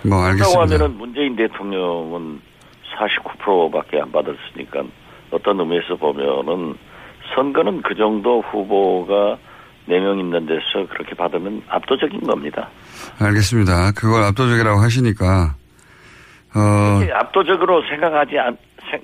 뭐 0.04 0.22
그렇다고 0.22 0.24
알겠습니다. 0.24 0.60
하면은 0.62 0.96
문재인 0.96 1.36
대통령은 1.36 2.40
49%밖에 2.96 4.00
안 4.00 4.12
받았으니까 4.12 4.84
어떤 5.30 5.60
의미에서 5.60 5.96
보면은 5.96 6.74
선거는 7.34 7.82
그 7.82 7.94
정도 7.94 8.40
후보가 8.40 9.38
4명 9.88 10.18
있는 10.20 10.46
데서 10.46 10.86
그렇게 10.90 11.14
받으면 11.14 11.62
압도적인 11.68 12.20
겁니다. 12.20 12.68
알겠습니다. 13.18 13.92
그걸 13.92 14.22
압도적이라고 14.24 14.78
하시니까 14.80 15.54
어 16.54 17.00
압도적으로 17.14 17.82
생각하지 17.88 18.38
않, 18.38 18.56
생, 18.90 19.00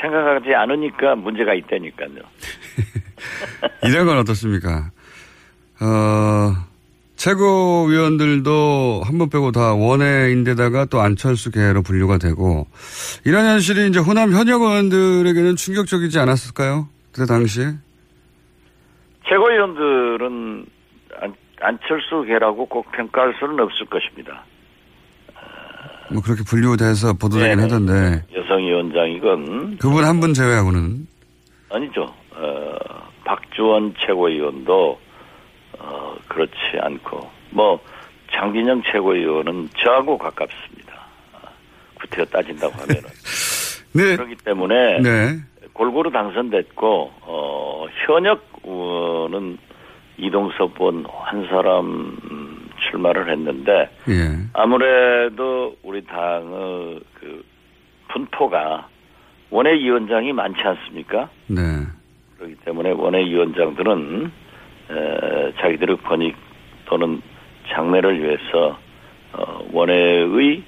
생각하지 0.00 0.54
않으니까 0.54 1.14
문제가 1.16 1.54
있다니까요. 1.54 2.22
이런 3.84 4.06
건 4.06 4.18
어떻습니까? 4.18 4.90
어, 5.80 6.52
최고위원들도 7.16 9.02
한 9.04 9.18
번 9.18 9.30
빼고 9.30 9.52
다 9.52 9.74
원외인데다가 9.74 10.84
또 10.86 11.00
안철수 11.00 11.50
계로 11.50 11.82
분류가 11.82 12.18
되고 12.18 12.66
이런 13.24 13.46
현실이 13.46 13.88
이제 13.88 13.98
호남 13.98 14.32
현역 14.32 14.62
의원들에게는 14.62 15.56
충격적이지 15.56 16.18
않았을까요? 16.18 16.88
그때 17.12 17.26
당시에? 17.26 17.74
최고위원들은 19.28 20.66
안, 21.20 21.34
안철수 21.60 22.22
계라고 22.26 22.66
꼭 22.66 22.90
평가할 22.92 23.34
수는 23.38 23.58
없을 23.60 23.86
것입니다. 23.86 24.44
뭐 26.12 26.22
그렇게 26.22 26.42
분류돼서 26.48 27.14
보도되긴 27.14 27.56
네네. 27.56 27.62
하던데 27.62 28.22
여성위원장이건 28.34 29.78
그분 29.78 30.04
한 30.04 30.20
분 30.20 30.34
제외하고는 30.34 31.06
아니죠. 31.70 32.14
어, 32.32 32.76
박주원 33.24 33.94
최고위원도 33.98 35.00
어, 35.78 36.14
그렇지 36.28 36.52
않고 36.80 37.28
뭐 37.50 37.80
장진영 38.32 38.82
최고위원은 38.92 39.68
저하고 39.78 40.16
가깝습니다. 40.16 40.94
아, 41.32 41.48
구태여 42.00 42.24
따진다고 42.26 42.72
하면은 42.74 43.02
네. 43.92 44.14
그렇기 44.14 44.36
때문에 44.44 45.00
네. 45.00 45.38
골고루 45.72 46.12
당선됐고 46.12 47.12
어, 47.22 47.86
현역 48.06 48.55
의원은 49.26 49.58
이동섭 50.18 50.72
의원 50.80 51.04
한 51.08 51.46
사람 51.48 51.84
음, 52.30 52.68
출마를 52.88 53.30
했는데 53.30 53.90
예. 54.08 54.38
아무래도 54.52 55.76
우리 55.82 56.04
당의 56.04 57.00
그 57.14 57.44
분포가 58.08 58.88
원외위원장이 59.50 60.32
많지 60.32 60.60
않습니까? 60.62 61.28
네. 61.48 61.60
그렇기 62.38 62.56
때문에 62.64 62.90
원외위원장들은 62.92 64.32
에, 64.90 65.52
자기들의 65.60 65.98
권익 65.98 66.36
또는 66.86 67.20
장래를 67.68 68.22
위해서 68.22 68.78
어, 69.32 69.68
원외의 69.72 70.62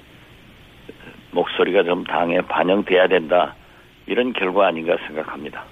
목소리가 1.31 1.83
좀 1.83 2.03
당에 2.03 2.41
반영돼야 2.41 3.07
된다 3.07 3.55
이런 4.05 4.33
결과 4.33 4.67
아닌가 4.67 4.97
생각합니다. 5.07 5.63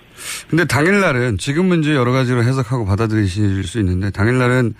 근데 0.49 0.65
당일날은 0.65 1.37
지금은 1.37 1.81
이제 1.81 1.93
여러 1.95 2.11
가지로 2.11 2.43
해석하고 2.43 2.85
받아들이실 2.85 3.63
수 3.63 3.79
있는데 3.79 4.09
당일날은 4.11 4.73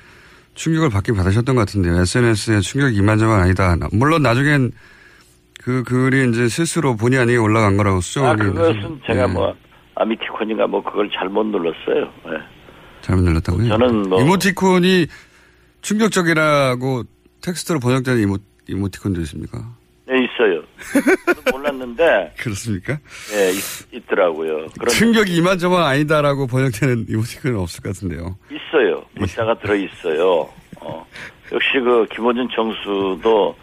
충격을 0.56 0.90
받긴 0.90 1.16
받으셨던 1.16 1.56
것 1.56 1.62
같은데요. 1.62 2.00
SNS에 2.02 2.60
충격이 2.62 2.96
이만저만 2.96 3.40
아니다. 3.42 3.78
물론 3.92 4.24
나중엔 4.24 4.72
그 5.62 5.84
글이 5.84 6.30
이제 6.30 6.48
실수로 6.48 6.96
본의 6.96 7.20
아니게 7.20 7.38
올라간 7.38 7.78
거라고 7.78 7.98
아 7.98 8.02
수정하기 8.02 8.42
그것은 8.44 9.00
제가 9.06 9.24
예. 9.24 9.28
뭐 9.28 9.54
아미티콘인가 9.96 10.66
뭐 10.68 10.84
그걸 10.84 11.10
잘못 11.14 11.44
눌렀어요. 11.46 12.12
예. 12.28 12.32
잘못 13.02 13.22
눌렀다고요? 13.24 13.68
저는 13.68 14.10
뭐- 14.10 14.22
이모티콘이 14.22 15.08
충격적이라고 15.82 17.04
텍스트로 17.42 17.80
번역되는 17.80 18.22
이모, 18.22 18.38
이모티콘도 18.68 19.22
있습니까? 19.22 19.76
몰랐는데, 21.52 22.34
그렇습니까? 22.40 22.98
예, 23.34 23.50
있, 23.98 24.08
더라고요 24.08 24.68
충격이 24.90 25.36
이만저만 25.36 25.84
아니다라고 25.84 26.48
번역되는 26.48 27.06
이모티콘은 27.10 27.58
없을 27.60 27.82
것 27.84 27.94
같은데요. 27.94 28.38
있어요. 28.52 29.04
문자가 29.16 29.54
들어 29.60 29.76
있어요. 29.76 30.50
어, 30.80 31.06
역시 31.52 31.80
그 31.84 32.06
김호준 32.12 32.50
정수도 32.56 33.56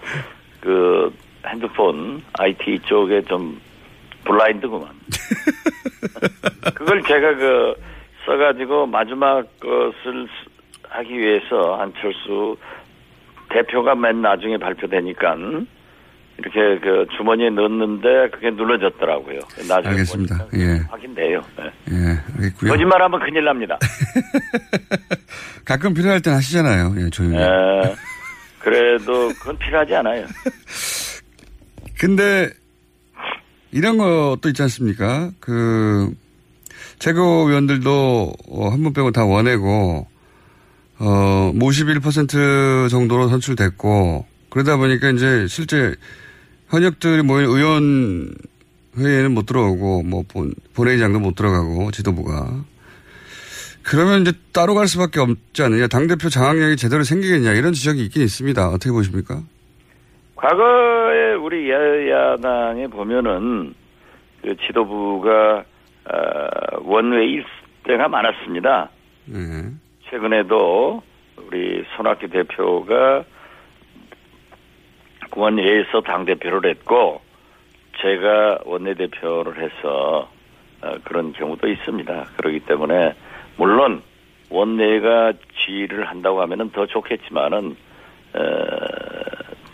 그 0.61 1.13
핸드폰 1.47 2.23
IT 2.39 2.81
쪽에 2.87 3.23
좀 3.23 3.61
블라인드구만. 4.25 4.89
그걸 6.75 7.03
제가 7.03 7.35
그 7.37 7.75
써가지고 8.27 8.87
마지막 8.87 9.43
것을 9.61 10.27
쓰- 10.27 10.51
하기 10.89 11.19
위해서 11.19 11.75
안철수 11.77 12.57
대표가 13.51 13.95
맨 13.95 14.23
나중에 14.23 14.57
발표되니까 14.57 15.37
이렇게 16.39 16.81
그 16.81 17.07
주머니에 17.17 17.51
넣었는데 17.51 18.31
그게 18.33 18.51
눌러졌더라고요. 18.51 19.39
나중에 19.69 19.89
알겠습니다. 19.93 20.47
예. 20.55 20.81
확인돼요. 20.91 21.41
예. 21.61 21.95
예, 21.95 22.19
알겠고요. 22.37 22.71
거짓말하면 22.73 23.21
큰일 23.21 23.45
납니다. 23.45 23.79
가끔 25.65 25.95
필요할 25.95 26.21
땐 26.21 26.35
하시잖아요. 26.35 26.95
예, 26.99 27.11
조용히. 27.11 27.37
예. 27.37 27.95
그래도 28.59 29.29
그건 29.41 29.59
필요하지 29.59 29.95
않아요. 29.95 30.27
근데 31.99 32.51
이런 33.71 33.97
것도 33.97 34.49
있지 34.49 34.63
않습니까? 34.63 35.31
그 35.41 36.13
최고위원들도 36.99 38.33
어, 38.49 38.69
한분 38.69 38.93
빼고 38.93 39.11
다 39.13 39.25
원내고 39.25 40.07
어, 40.99 41.53
51% 41.55 42.89
정도로 42.91 43.29
선출됐고 43.29 44.27
그러다 44.51 44.77
보니까 44.77 45.11
이제 45.11 45.47
실제 45.49 45.95
현역들이 46.71 47.23
모인 47.23 47.47
의원 47.47 48.35
회의에는 48.97 49.33
못 49.33 49.47
들어오고 49.47 50.03
뭐 50.03 50.23
본, 50.33 50.55
본회의장도 50.75 51.21
못 51.21 51.35
들어가고 51.35 51.91
지도부가 51.91 52.65
그러면 53.83 54.23
이제 54.23 54.33
따로 54.53 54.75
갈 54.75 54.87
수밖에 54.87 55.21
없지 55.21 55.63
않느냐 55.63 55.89
당 55.89 56.07
대표 56.07 56.29
장악력이 56.29 56.77
제대로 56.77 57.03
생기겠냐 57.03 57.53
이런 57.53 57.73
지적이 57.73 58.05
있긴 58.05 58.23
있습니다 58.23 58.69
어떻게 58.69 58.91
보십니까? 58.91 59.43
과거에 60.37 61.35
우리 61.35 61.71
여야당에 61.71 62.87
보면은 62.89 63.75
그 64.43 64.55
지도부가 64.67 65.65
어, 66.05 66.81
원외일 66.83 67.45
때가 67.85 68.09
많았습니다. 68.09 68.91
네. 69.27 69.39
최근에도 70.11 71.03
우리 71.39 71.83
손학규 71.97 72.29
대표가 72.29 73.25
원내에서 75.37 76.01
당 76.03 76.25
대표를 76.25 76.71
했고 76.71 77.21
제가 78.01 78.61
원내 78.65 78.95
대표를 78.95 79.63
해서 79.63 80.29
어, 80.83 80.95
그런 81.05 81.33
경우도 81.33 81.69
있습니다. 81.69 82.27
그렇기 82.37 82.61
때문에 82.61 83.15
물론 83.57 84.03
원내가 84.51 85.33
지휘를 85.65 86.05
한다고 86.05 86.43
하면은 86.43 86.71
더 86.71 86.87
좋겠지만은 86.87 87.77
어, 88.35 88.41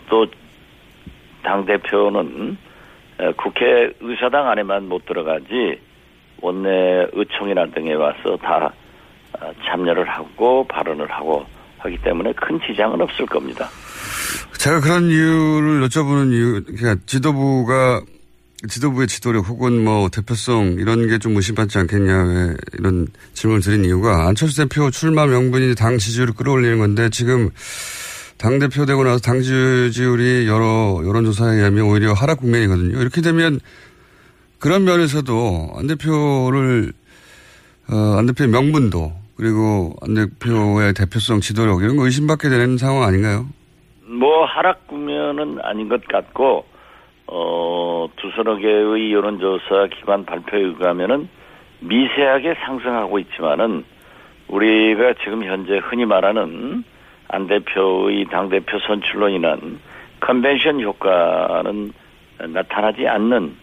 또당 0.09 1.65
대표는 1.65 2.57
어, 3.19 3.31
국회 3.37 3.91
의사당 3.99 4.49
안에만 4.49 4.87
못 4.87 5.05
들어가지 5.05 5.79
원내 6.41 7.07
의총이나 7.13 7.67
등에 7.67 7.93
와서 7.93 8.37
다 8.37 8.73
어, 9.39 9.51
참여를 9.65 10.07
하고 10.07 10.63
발언을 10.65 11.09
하고 11.11 11.45
하기 11.83 11.97
때문에 12.03 12.33
큰 12.33 12.59
지장은 12.65 13.01
없을 13.01 13.25
겁니다. 13.25 13.69
제가 14.57 14.79
그런 14.81 15.09
이유를 15.09 15.87
여쭤보는 15.87 16.33
이유, 16.33 16.63
그러니까 16.63 16.95
지도부가 17.05 18.01
지도부의 18.67 19.07
지도력 19.07 19.49
혹은 19.49 19.83
뭐 19.83 20.09
대표성 20.09 20.75
이런 20.79 21.07
게좀 21.07 21.33
무심받지 21.33 21.79
않겠냐 21.79 22.23
왜 22.23 22.55
이런 22.77 23.07
질문을 23.33 23.63
드린 23.63 23.85
이유가 23.85 24.27
안철수 24.27 24.57
대표 24.57 24.91
출마 24.91 25.25
명분이 25.25 25.73
당 25.73 25.97
지지율을 25.97 26.35
끌어올리는 26.35 26.77
건데 26.77 27.09
지금 27.09 27.49
당 28.37 28.59
대표 28.59 28.85
되고 28.85 29.03
나서 29.03 29.19
당 29.19 29.41
지지율이 29.41 30.47
여러 30.47 31.01
여론조사에 31.03 31.57
의하면 31.57 31.85
오히려 31.85 32.13
하락 32.13 32.39
국면이거든요. 32.39 32.99
이렇게 33.01 33.21
되면 33.21 33.59
그런 34.59 34.83
면에서도 34.83 35.73
안 35.75 35.87
대표를 35.87 36.93
어, 37.89 38.15
안 38.17 38.27
대표의 38.27 38.49
명분도 38.49 39.20
그리고 39.41 39.95
안 40.03 40.13
대표의 40.13 40.93
대표성 40.93 41.39
지도력 41.39 41.81
이런 41.81 41.97
거 41.97 42.05
의심받게 42.05 42.47
되는 42.47 42.77
상황 42.77 43.01
아닌가요? 43.01 43.47
뭐 44.03 44.45
하락 44.45 44.85
국면은 44.85 45.57
아닌 45.63 45.89
것 45.89 46.07
같고 46.07 46.63
어 47.25 48.07
두서너 48.17 48.57
개의 48.57 49.11
여론조사 49.11 49.87
기관 49.97 50.25
발표에 50.25 50.61
의하면은 50.61 51.27
미세하게 51.79 52.53
상승하고 52.63 53.17
있지만은 53.17 53.83
우리가 54.47 55.15
지금 55.23 55.43
현재 55.43 55.79
흔히 55.89 56.05
말하는 56.05 56.83
안 57.27 57.47
대표의 57.47 58.25
당 58.25 58.47
대표 58.49 58.77
선출로 58.85 59.29
인한 59.29 59.79
컨벤션 60.19 60.79
효과는 60.79 61.93
나타나지 62.47 63.07
않는 63.07 63.55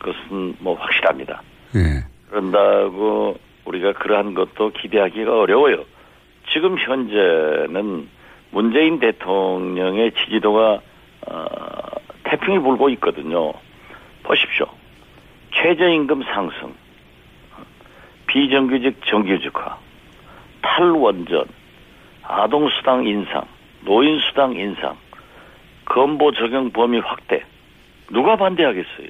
것은 0.00 0.56
뭐 0.58 0.74
확실합니다. 0.74 1.42
예. 1.76 2.04
그런다고 2.28 3.38
우리가 3.64 3.92
그러한 3.92 4.34
것도 4.34 4.70
기대하기가 4.70 5.40
어려워요. 5.40 5.84
지금 6.52 6.78
현재는 6.78 8.08
문재인 8.50 8.98
대통령의 8.98 10.12
지지도가 10.12 10.80
어, 11.28 11.46
태풍이 12.24 12.58
불고 12.58 12.88
있거든요. 12.90 13.52
보십시오. 14.22 14.66
최저임금 15.54 16.22
상승, 16.24 16.74
비정규직 18.26 19.00
정규직화, 19.06 19.78
탈원전, 20.62 21.44
아동수당 22.22 23.06
인상, 23.06 23.44
노인수당 23.82 24.54
인상, 24.54 24.96
건보 25.84 26.32
적용 26.32 26.70
범위 26.70 26.98
확대. 26.98 27.44
누가 28.10 28.36
반대하겠어요? 28.36 29.08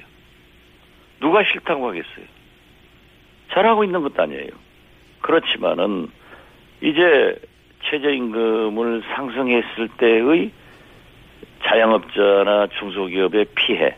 누가 1.19 1.43
싫다고 1.43 1.87
하겠어요? 1.89 2.25
잘하고 3.53 3.83
있는 3.83 4.01
것도 4.01 4.23
아니에요. 4.23 4.49
그렇지만은 5.21 6.09
이제 6.81 7.39
최저임금을 7.83 9.03
상승했을 9.15 9.89
때의 9.97 10.51
자영업자나 11.63 12.67
중소기업의 12.79 13.45
피해, 13.55 13.95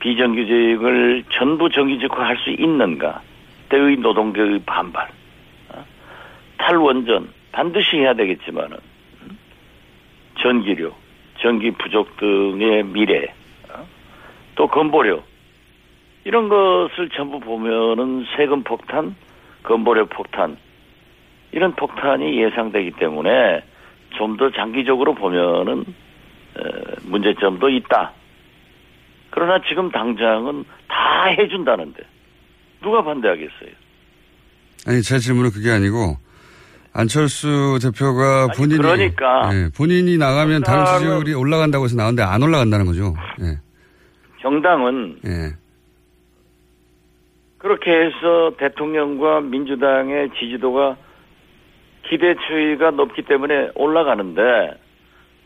비정규직을 0.00 1.24
전부 1.30 1.68
정규직화할 1.68 2.38
수 2.38 2.50
있는가 2.50 3.22
때의 3.68 3.96
노동계의 3.96 4.62
반발, 4.66 5.08
어? 5.68 5.84
탈원전 6.58 7.32
반드시 7.52 7.98
해야 7.98 8.14
되겠지만은 8.14 8.78
음? 9.22 9.38
전기료, 10.40 10.92
전기 11.38 11.70
부족 11.72 12.16
등의 12.16 12.84
미래, 12.84 13.32
어? 13.68 13.86
또 14.56 14.66
건보료 14.66 15.22
이런 16.30 16.48
것을 16.48 17.08
전부 17.16 17.40
보면은 17.40 18.24
세금 18.36 18.62
폭탄, 18.62 19.16
건보료 19.64 20.06
폭탄 20.06 20.56
이런 21.50 21.74
폭탄이 21.74 22.40
예상되기 22.40 22.92
때문에 23.00 23.64
좀 24.16 24.36
더 24.36 24.48
장기적으로 24.52 25.12
보면은 25.16 25.80
에, 26.56 26.62
문제점도 27.02 27.68
있다. 27.68 28.12
그러나 29.30 29.60
지금 29.68 29.90
당장은 29.90 30.64
다 30.86 31.24
해준다는데 31.36 32.00
누가 32.80 33.02
반대하겠어요? 33.02 33.70
아니 34.86 35.02
제 35.02 35.18
질문은 35.18 35.50
그게 35.50 35.72
아니고 35.72 36.16
안철수 36.92 37.80
대표가 37.82 38.46
본인이 38.56 38.78
그러니까. 38.78 39.50
예, 39.52 39.68
본인이 39.76 40.16
나가면 40.16 40.62
당 40.62 40.84
정당은- 40.84 40.98
지지율이 41.00 41.34
올라간다고 41.34 41.86
해서 41.86 41.96
나오는데 41.96 42.22
안 42.22 42.40
올라간다는 42.40 42.86
거죠. 42.86 43.14
예. 43.42 43.58
정당은 44.42 45.18
예. 45.26 45.56
그렇게 47.60 47.90
해서 47.90 48.52
대통령과 48.58 49.42
민주당의 49.42 50.30
지지도가 50.38 50.96
기대치가 52.08 52.90
높기 52.90 53.22
때문에 53.22 53.70
올라가는데 53.74 54.40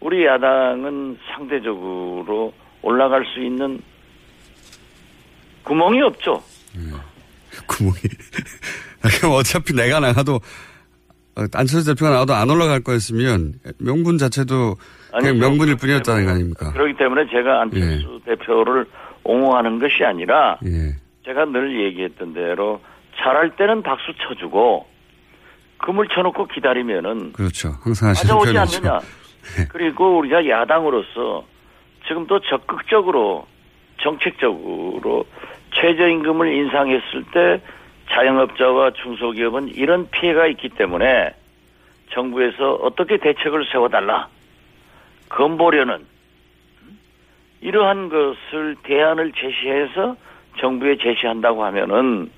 우리 0.00 0.24
야당은 0.24 1.18
상대적으로 1.32 2.52
올라갈 2.82 3.24
수 3.26 3.40
있는 3.40 3.80
구멍이 5.64 6.02
없죠. 6.02 6.40
구멍이. 7.66 7.96
그럼 9.18 9.32
어차피 9.32 9.74
내가 9.74 9.98
나가도 9.98 10.36
어, 11.36 11.44
안철수 11.52 11.92
대표가 11.92 12.12
나와도 12.12 12.32
안 12.32 12.48
올라갈 12.48 12.80
거였으면 12.80 13.54
명분 13.78 14.18
자체도 14.18 14.76
그냥 15.10 15.30
아니죠. 15.30 15.48
명분일 15.48 15.76
뿐이었다는 15.76 16.26
거 16.26 16.30
아닙니까? 16.30 16.72
그렇기 16.72 16.96
때문에 16.96 17.26
제가 17.28 17.62
안철수 17.62 18.20
대표를 18.24 18.86
옹호하는 19.24 19.80
것이 19.80 20.04
아니라 20.04 20.58
예. 20.64 20.94
제가 21.24 21.46
늘 21.46 21.80
얘기했던 21.84 22.34
대로 22.34 22.80
잘할 23.16 23.56
때는 23.56 23.82
박수 23.82 24.12
쳐주고 24.18 24.86
금을 25.78 26.08
쳐놓고 26.08 26.46
기다리면은 26.46 27.32
그렇죠. 27.32 27.70
항상 27.82 28.10
하시는 28.10 28.34
표현이죠. 28.34 28.78
않느냐. 28.78 29.00
그리고 29.70 30.18
우리가 30.18 30.48
야당으로서 30.48 31.44
지금 32.06 32.26
또 32.26 32.40
적극적으로 32.40 33.46
정책적으로 34.00 35.26
최저임금을 35.74 36.52
인상했을 36.52 37.24
때 37.32 37.62
자영업자와 38.10 38.92
중소기업은 38.92 39.68
이런 39.68 40.08
피해가 40.10 40.46
있기 40.48 40.70
때문에 40.70 41.34
정부에서 42.12 42.74
어떻게 42.74 43.16
대책을 43.16 43.66
세워달라. 43.72 44.28
건보려는 45.30 46.04
이러한 47.60 48.10
것을 48.10 48.76
대안을 48.82 49.32
제시해서 49.32 50.16
정부에 50.58 50.96
제시한다고 50.96 51.64
하면은 51.64 52.30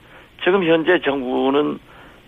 지금 0.45 0.65
현재 0.65 1.01
정부는 1.01 1.79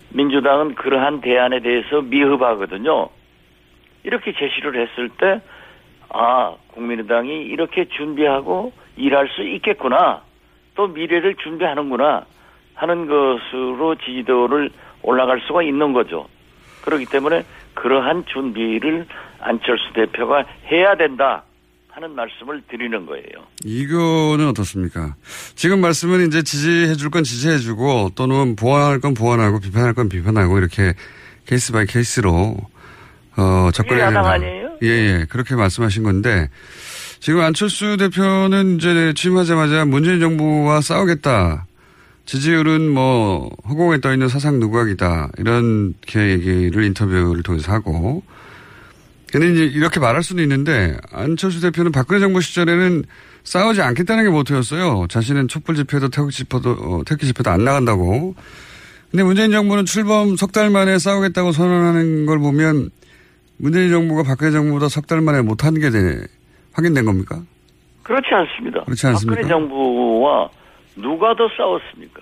민주당은 0.09 0.75
그러한 0.75 1.21
대안에 1.21 1.59
대해서 1.59 2.01
미흡하거든요. 2.01 3.09
이렇게 4.03 4.33
제시를 4.33 4.81
했을 4.81 5.09
때, 5.09 5.41
아, 6.09 6.55
국민의당이 6.73 7.43
이렇게 7.43 7.85
준비하고 7.85 8.71
일할 8.97 9.27
수 9.29 9.43
있겠구나. 9.43 10.21
또 10.75 10.87
미래를 10.87 11.35
준비하는구나. 11.35 12.25
하는 12.75 13.07
것으로 13.07 13.95
지지도를 13.95 14.71
올라갈 15.03 15.41
수가 15.41 15.63
있는 15.63 15.91
거죠. 15.91 16.27
그렇기 16.83 17.05
때문에 17.05 17.43
그러한 17.73 18.25
준비를 18.25 19.05
안철수 19.41 19.91
대표가 19.93 20.45
해야 20.71 20.95
된다. 20.95 21.43
하는 22.01 22.15
말씀을 22.15 22.61
드리는 22.69 23.05
거예요. 23.05 23.45
이거는 23.65 24.47
어떻습니까? 24.47 25.15
지금 25.55 25.81
말씀은 25.81 26.27
이제 26.27 26.41
지지해 26.43 26.95
줄 26.95 27.09
건 27.09 27.23
지지해 27.23 27.57
주고 27.57 28.11
또는 28.15 28.55
보완할 28.55 28.99
건 29.01 29.13
보완하고 29.13 29.59
비판할 29.59 29.93
건 29.93 30.07
비판하고 30.07 30.57
이렇게 30.59 30.93
case 31.45 31.71
by 31.73 31.85
case로 31.87 32.55
어, 33.35 33.69
접근해야 33.73 34.11
된다. 34.11 34.31
아니에요? 34.31 34.69
예, 34.83 34.87
예. 34.87 35.25
그렇게 35.27 35.55
말씀하신 35.55 36.03
건데 36.03 36.49
지금 37.19 37.41
안철수 37.41 37.97
대표는 37.97 38.77
이제 38.77 39.13
취임하자마자 39.15 39.83
문재인 39.85 40.19
정부와 40.21 40.79
싸우겠다. 40.81 41.65
지지율은 42.25 42.89
뭐 42.91 43.49
허공에 43.67 43.99
떠 44.01 44.13
있는 44.13 44.27
사상 44.29 44.59
누각이다. 44.59 45.31
이렇게 45.39 46.29
얘기를 46.29 46.83
인터뷰를 46.85 47.41
통해서 47.43 47.71
하고 47.73 48.23
근데 49.31 49.47
이제 49.51 49.63
이렇게 49.65 49.99
말할 49.99 50.23
수는 50.23 50.43
있는데 50.43 50.97
안철수 51.11 51.61
대표는 51.61 51.91
박근혜 51.91 52.19
정부 52.19 52.41
시절에는 52.41 53.03
싸우지 53.43 53.81
않겠다는 53.81 54.23
게 54.25 54.29
모토였어요. 54.29 55.07
자신은 55.09 55.47
촛불 55.47 55.75
집회도 55.75 56.09
태극 56.09 56.31
집회도 56.31 56.71
어, 56.71 57.01
태극기 57.05 57.27
집회도 57.27 57.49
안 57.49 57.63
나간다고. 57.63 58.35
근데 59.11 59.23
문재인 59.23 59.51
정부는 59.51 59.85
출범 59.85 60.35
석 60.35 60.51
달 60.51 60.69
만에 60.69 60.97
싸우겠다고 60.99 61.51
선언하는 61.51 62.25
걸 62.25 62.39
보면 62.39 62.89
문재인 63.57 63.89
정부가 63.89 64.23
박근혜 64.23 64.51
정부보다 64.51 64.87
석 64.89 65.07
달 65.07 65.21
만에 65.21 65.41
못하는 65.41 65.79
게 65.81 65.89
돼, 65.89 66.21
확인된 66.73 67.05
겁니까? 67.05 67.41
그렇지 68.03 68.27
않습니다. 68.31 68.83
그렇지 68.85 69.07
않습니까? 69.07 69.35
박근혜 69.41 69.47
정부와 69.53 70.49
누가 70.95 71.35
더 71.35 71.47
싸웠습니까? 71.57 72.21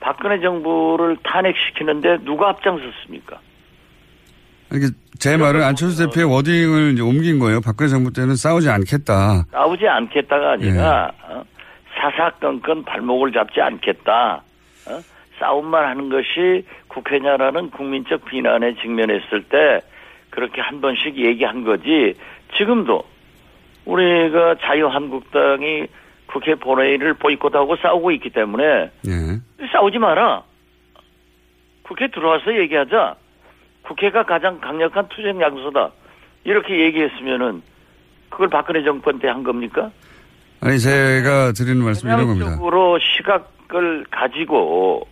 박근혜 0.00 0.40
정부를 0.40 1.16
탄핵시키는데 1.24 2.24
누가 2.24 2.50
앞장섰습니까? 2.50 3.38
이게 4.74 4.86
제 5.18 5.36
말은 5.36 5.62
안철수 5.62 6.06
대표의 6.06 6.32
워딩을 6.32 6.92
이제 6.92 7.02
옮긴 7.02 7.38
거예요. 7.38 7.60
박근혜 7.60 7.88
정부 7.88 8.12
때는 8.12 8.34
싸우지 8.34 8.68
않겠다. 8.68 9.44
싸우지 9.50 9.86
않겠다가 9.86 10.52
아니라 10.52 11.12
예. 11.28 11.32
어? 11.32 11.44
사사건건 11.94 12.84
발목을 12.84 13.32
잡지 13.32 13.60
않겠다. 13.60 14.42
어? 14.88 15.00
싸움만 15.38 15.84
하는 15.84 16.08
것이 16.08 16.64
국회냐라는 16.88 17.70
국민적 17.70 18.24
비난에 18.24 18.74
직면했을 18.76 19.44
때 19.44 19.80
그렇게 20.30 20.60
한 20.60 20.80
번씩 20.80 21.16
얘기한 21.18 21.64
거지. 21.64 22.14
지금도 22.56 23.04
우리가 23.84 24.56
자유한국당이 24.60 25.86
국회 26.26 26.54
본회의를 26.54 27.14
보이콧하고 27.14 27.76
싸우고 27.76 28.10
있기 28.12 28.30
때문에 28.30 28.64
예. 29.06 29.66
싸우지 29.72 29.98
마라. 29.98 30.42
국회 31.82 32.08
들어와서 32.08 32.56
얘기하자. 32.56 33.16
국회가 33.82 34.24
가장 34.24 34.60
강력한 34.60 35.08
투쟁 35.08 35.38
장소다. 35.38 35.90
이렇게 36.44 36.80
얘기했으면은 36.80 37.62
그걸 38.30 38.48
박근혜 38.48 38.82
정권 38.82 39.18
때 39.18 39.28
한 39.28 39.42
겁니까? 39.42 39.90
아니 40.60 40.78
제가 40.78 41.52
드리는 41.52 41.82
말씀 41.84 42.08
이 42.08 42.12
이런 42.12 42.26
겁니다. 42.26 42.44
전향적으로 42.46 42.98
시각을 42.98 44.06
가지고 44.10 45.06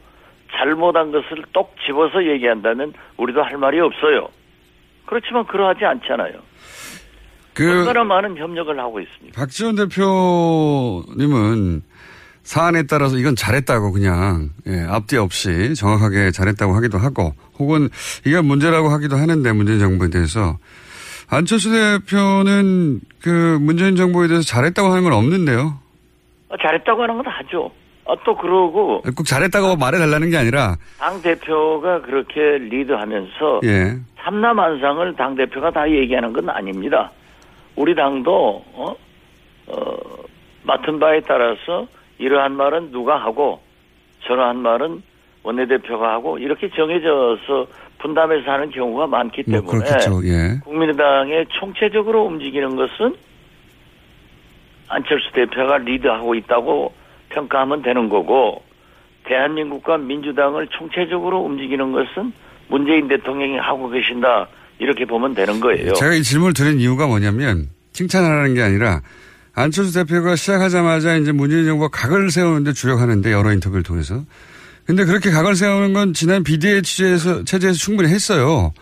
잘못한 0.52 1.12
것을 1.12 1.44
똑 1.52 1.74
집어서 1.86 2.24
얘기한다면 2.24 2.92
우리도 3.16 3.42
할 3.42 3.56
말이 3.58 3.78
없어요. 3.80 4.28
그렇지만 5.06 5.44
그러하지 5.46 5.84
않잖아요. 5.84 6.34
그 7.54 7.80
얼마나 7.80 8.04
많은 8.04 8.36
협력을 8.36 8.76
하고 8.78 9.00
있습니다. 9.00 9.38
박지원 9.40 9.76
대표님은 9.76 11.82
사안에 12.50 12.82
따라서 12.82 13.16
이건 13.16 13.36
잘했다고 13.36 13.92
그냥 13.92 14.50
예, 14.66 14.84
앞뒤 14.88 15.16
없이 15.16 15.72
정확하게 15.76 16.32
잘했다고 16.32 16.74
하기도 16.74 16.98
하고 16.98 17.32
혹은 17.60 17.88
이게 18.26 18.40
문제라고 18.40 18.88
하기도 18.88 19.14
하는데 19.14 19.52
문재인 19.52 19.78
정부에 19.78 20.10
대해서 20.10 20.56
안철수 21.30 21.70
대표는 21.70 23.02
그 23.22 23.56
문재인 23.60 23.94
정부에 23.94 24.26
대해서 24.26 24.42
잘했다고 24.42 24.88
하는 24.88 25.04
건 25.04 25.12
없는데요. 25.12 25.78
어, 26.48 26.56
잘했다고 26.60 27.00
하는 27.00 27.18
건 27.18 27.26
하죠. 27.28 27.70
어, 28.04 28.16
또 28.24 28.36
그러고 28.36 29.02
꼭 29.02 29.24
잘했다고 29.24 29.76
말해달라는 29.76 30.30
게 30.30 30.36
아니라 30.36 30.74
당 30.98 31.22
대표가 31.22 32.00
그렇게 32.00 32.40
리드하면서 32.58 33.60
예. 33.62 33.96
삼남한상을 34.24 35.14
당 35.14 35.36
대표가 35.36 35.70
다 35.70 35.88
얘기하는 35.88 36.32
건 36.32 36.50
아닙니다. 36.50 37.12
우리 37.76 37.94
당도 37.94 38.64
어, 38.74 38.96
어, 39.68 39.96
맡은 40.64 40.98
바에 40.98 41.20
따라서 41.20 41.86
이러한 42.20 42.54
말은 42.54 42.92
누가 42.92 43.16
하고 43.16 43.60
저러한 44.26 44.58
말은 44.58 45.02
원내대표가 45.42 46.12
하고 46.12 46.38
이렇게 46.38 46.68
정해져서 46.68 47.66
분담해서 47.98 48.50
하는 48.50 48.70
경우가 48.70 49.06
많기 49.06 49.42
뭐 49.46 49.60
때문에 49.60 49.84
그렇겠죠. 49.84 50.20
예. 50.24 50.58
국민의당에 50.64 51.46
총체적으로 51.58 52.24
움직이는 52.26 52.76
것은 52.76 53.16
안철수 54.88 55.32
대표가 55.32 55.78
리드하고 55.78 56.34
있다고 56.34 56.92
평가하면 57.30 57.82
되는 57.82 58.08
거고 58.08 58.62
대한민국과 59.24 59.98
민주당을 59.98 60.66
총체적으로 60.68 61.40
움직이는 61.40 61.92
것은 61.92 62.32
문재인 62.68 63.08
대통령이 63.08 63.56
하고 63.58 63.88
계신다 63.88 64.48
이렇게 64.78 65.04
보면 65.04 65.34
되는 65.34 65.60
거예요. 65.60 65.94
제가 65.94 66.14
이 66.14 66.22
질문을 66.22 66.52
드린 66.52 66.80
이유가 66.80 67.06
뭐냐면 67.06 67.68
칭찬하라는 67.92 68.54
게 68.54 68.62
아니라 68.62 69.00
안철수 69.60 69.92
대표가 69.94 70.36
시작하자마자 70.36 71.16
이제 71.16 71.32
문재인 71.32 71.64
정부가 71.66 71.88
각을 71.88 72.30
세우는데 72.30 72.72
주력하는데 72.72 73.32
여러 73.32 73.52
인터뷰를 73.52 73.82
통해서. 73.82 74.22
근데 74.86 75.04
그렇게 75.04 75.30
각을 75.30 75.54
세우는 75.54 75.92
건 75.92 76.12
지난 76.14 76.42
비대위 76.42 76.82
취재에서, 76.82 77.44
체제에서 77.44 77.76
충분히 77.78 78.08
했어요. 78.08 78.72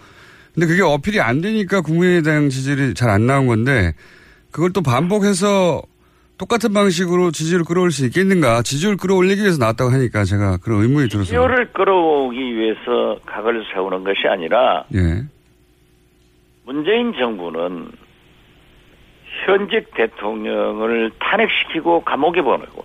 근데 0.54 0.66
그게 0.66 0.82
어필이 0.82 1.20
안 1.20 1.40
되니까 1.40 1.80
국민의당 1.82 2.48
지지율이 2.48 2.94
잘 2.94 3.10
안 3.10 3.26
나온 3.26 3.46
건데 3.46 3.92
그걸 4.50 4.72
또 4.72 4.80
반복해서 4.80 5.82
똑같은 6.38 6.72
방식으로 6.72 7.30
지지율을 7.32 7.64
끌어올 7.64 7.90
수 7.90 8.06
있겠는가. 8.06 8.62
지지율 8.62 8.96
끌어올리기 8.96 9.42
위해서 9.42 9.58
나왔다고 9.58 9.90
하니까 9.90 10.24
제가 10.24 10.58
그런 10.58 10.82
의문이 10.82 11.08
들어서. 11.08 11.24
지지율을 11.26 11.72
끌어오기 11.72 12.38
위해서 12.56 13.18
각을 13.26 13.64
세우는 13.74 14.04
것이 14.04 14.26
아니라 14.28 14.84
예. 14.94 15.24
문재인 16.64 17.12
정부는 17.18 17.90
현직 19.44 19.94
대통령을 19.94 21.10
탄핵시키고 21.18 22.04
감옥에 22.04 22.42
보내고 22.42 22.84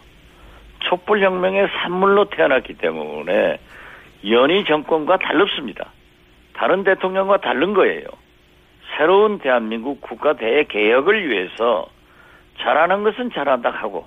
촛불혁명의 0.80 1.70
산물로 1.70 2.26
태어났기 2.26 2.76
때문에 2.76 3.58
연희 4.30 4.64
정권과 4.66 5.18
달릅습니다. 5.18 5.92
다른 6.54 6.84
대통령과 6.84 7.38
다른 7.38 7.74
거예요. 7.74 8.06
새로운 8.96 9.40
대한민국 9.40 10.02
국가 10.02 10.34
대개혁을 10.34 11.30
위해서 11.30 11.88
잘하는 12.60 13.04
것은 13.04 13.32
잘한다 13.32 13.70
하고 13.70 14.06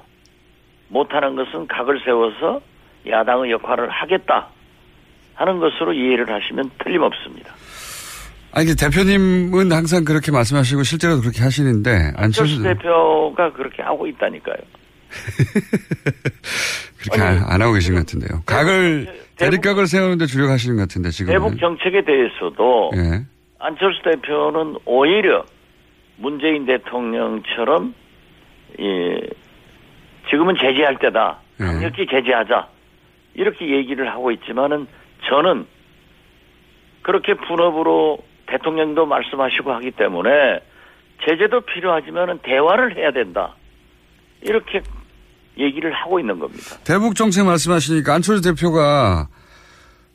못하는 0.88 1.34
것은 1.34 1.66
각을 1.66 2.00
세워서 2.00 2.60
야당의 3.06 3.50
역할을 3.50 3.88
하겠다 3.88 4.48
하는 5.34 5.58
것으로 5.58 5.92
이해를 5.92 6.30
하시면 6.30 6.70
틀림없습니다. 6.78 7.52
아니, 8.56 8.74
대표님은 8.74 9.70
항상 9.70 10.06
그렇게 10.06 10.32
말씀하시고 10.32 10.82
실제로 10.82 11.20
그렇게 11.20 11.42
하시는데 11.42 12.12
안철수 12.16 12.62
대표가 12.62 13.52
그렇게 13.52 13.82
하고 13.82 14.06
있다니까요. 14.06 14.56
그렇게 16.98 17.20
안, 17.20 17.44
안 17.46 17.60
하고 17.60 17.74
계신 17.74 17.92
것 17.92 18.00
같은데요. 18.00 18.40
각을 18.46 19.08
대립각을 19.36 19.86
세우는데 19.86 20.24
주력하시는 20.24 20.74
것 20.74 20.84
같은데 20.84 21.10
지금. 21.10 21.34
대북 21.34 21.60
정책에 21.60 22.02
대해서도 22.02 22.92
예. 22.96 23.26
안철수 23.58 24.00
대표는 24.02 24.78
오히려 24.86 25.44
문재인 26.16 26.64
대통령처럼 26.64 27.94
예, 28.80 29.20
지금은 30.30 30.54
제재할 30.58 30.98
때다. 30.98 31.40
예. 31.60 31.64
강력히 31.64 32.06
제재하자. 32.06 32.68
이렇게 33.34 33.70
얘기를 33.70 34.10
하고 34.10 34.30
있지만은 34.30 34.86
저는 35.28 35.66
그렇게 37.02 37.34
분업으로 37.34 38.24
대통령도 38.46 39.06
말씀하시고 39.06 39.72
하기 39.72 39.92
때문에 39.92 40.30
제재도 41.26 41.62
필요하지만 41.62 42.38
대화를 42.42 42.96
해야 42.96 43.10
된다. 43.10 43.54
이렇게 44.42 44.82
얘기를 45.58 45.92
하고 45.92 46.20
있는 46.20 46.38
겁니다. 46.38 46.76
대북 46.84 47.14
정책 47.14 47.46
말씀하시니까 47.46 48.14
안철수 48.14 48.42
대표가 48.42 49.28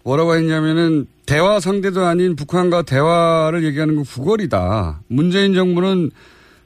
뭐라고 0.04 0.36
했냐면은 0.36 1.08
대화 1.26 1.60
상대도 1.60 2.06
아닌 2.06 2.36
북한과 2.36 2.84
대화를 2.84 3.64
얘기하는 3.64 3.96
건 3.96 4.04
구걸이다. 4.04 5.02
문재인 5.08 5.54
정부는 5.54 6.12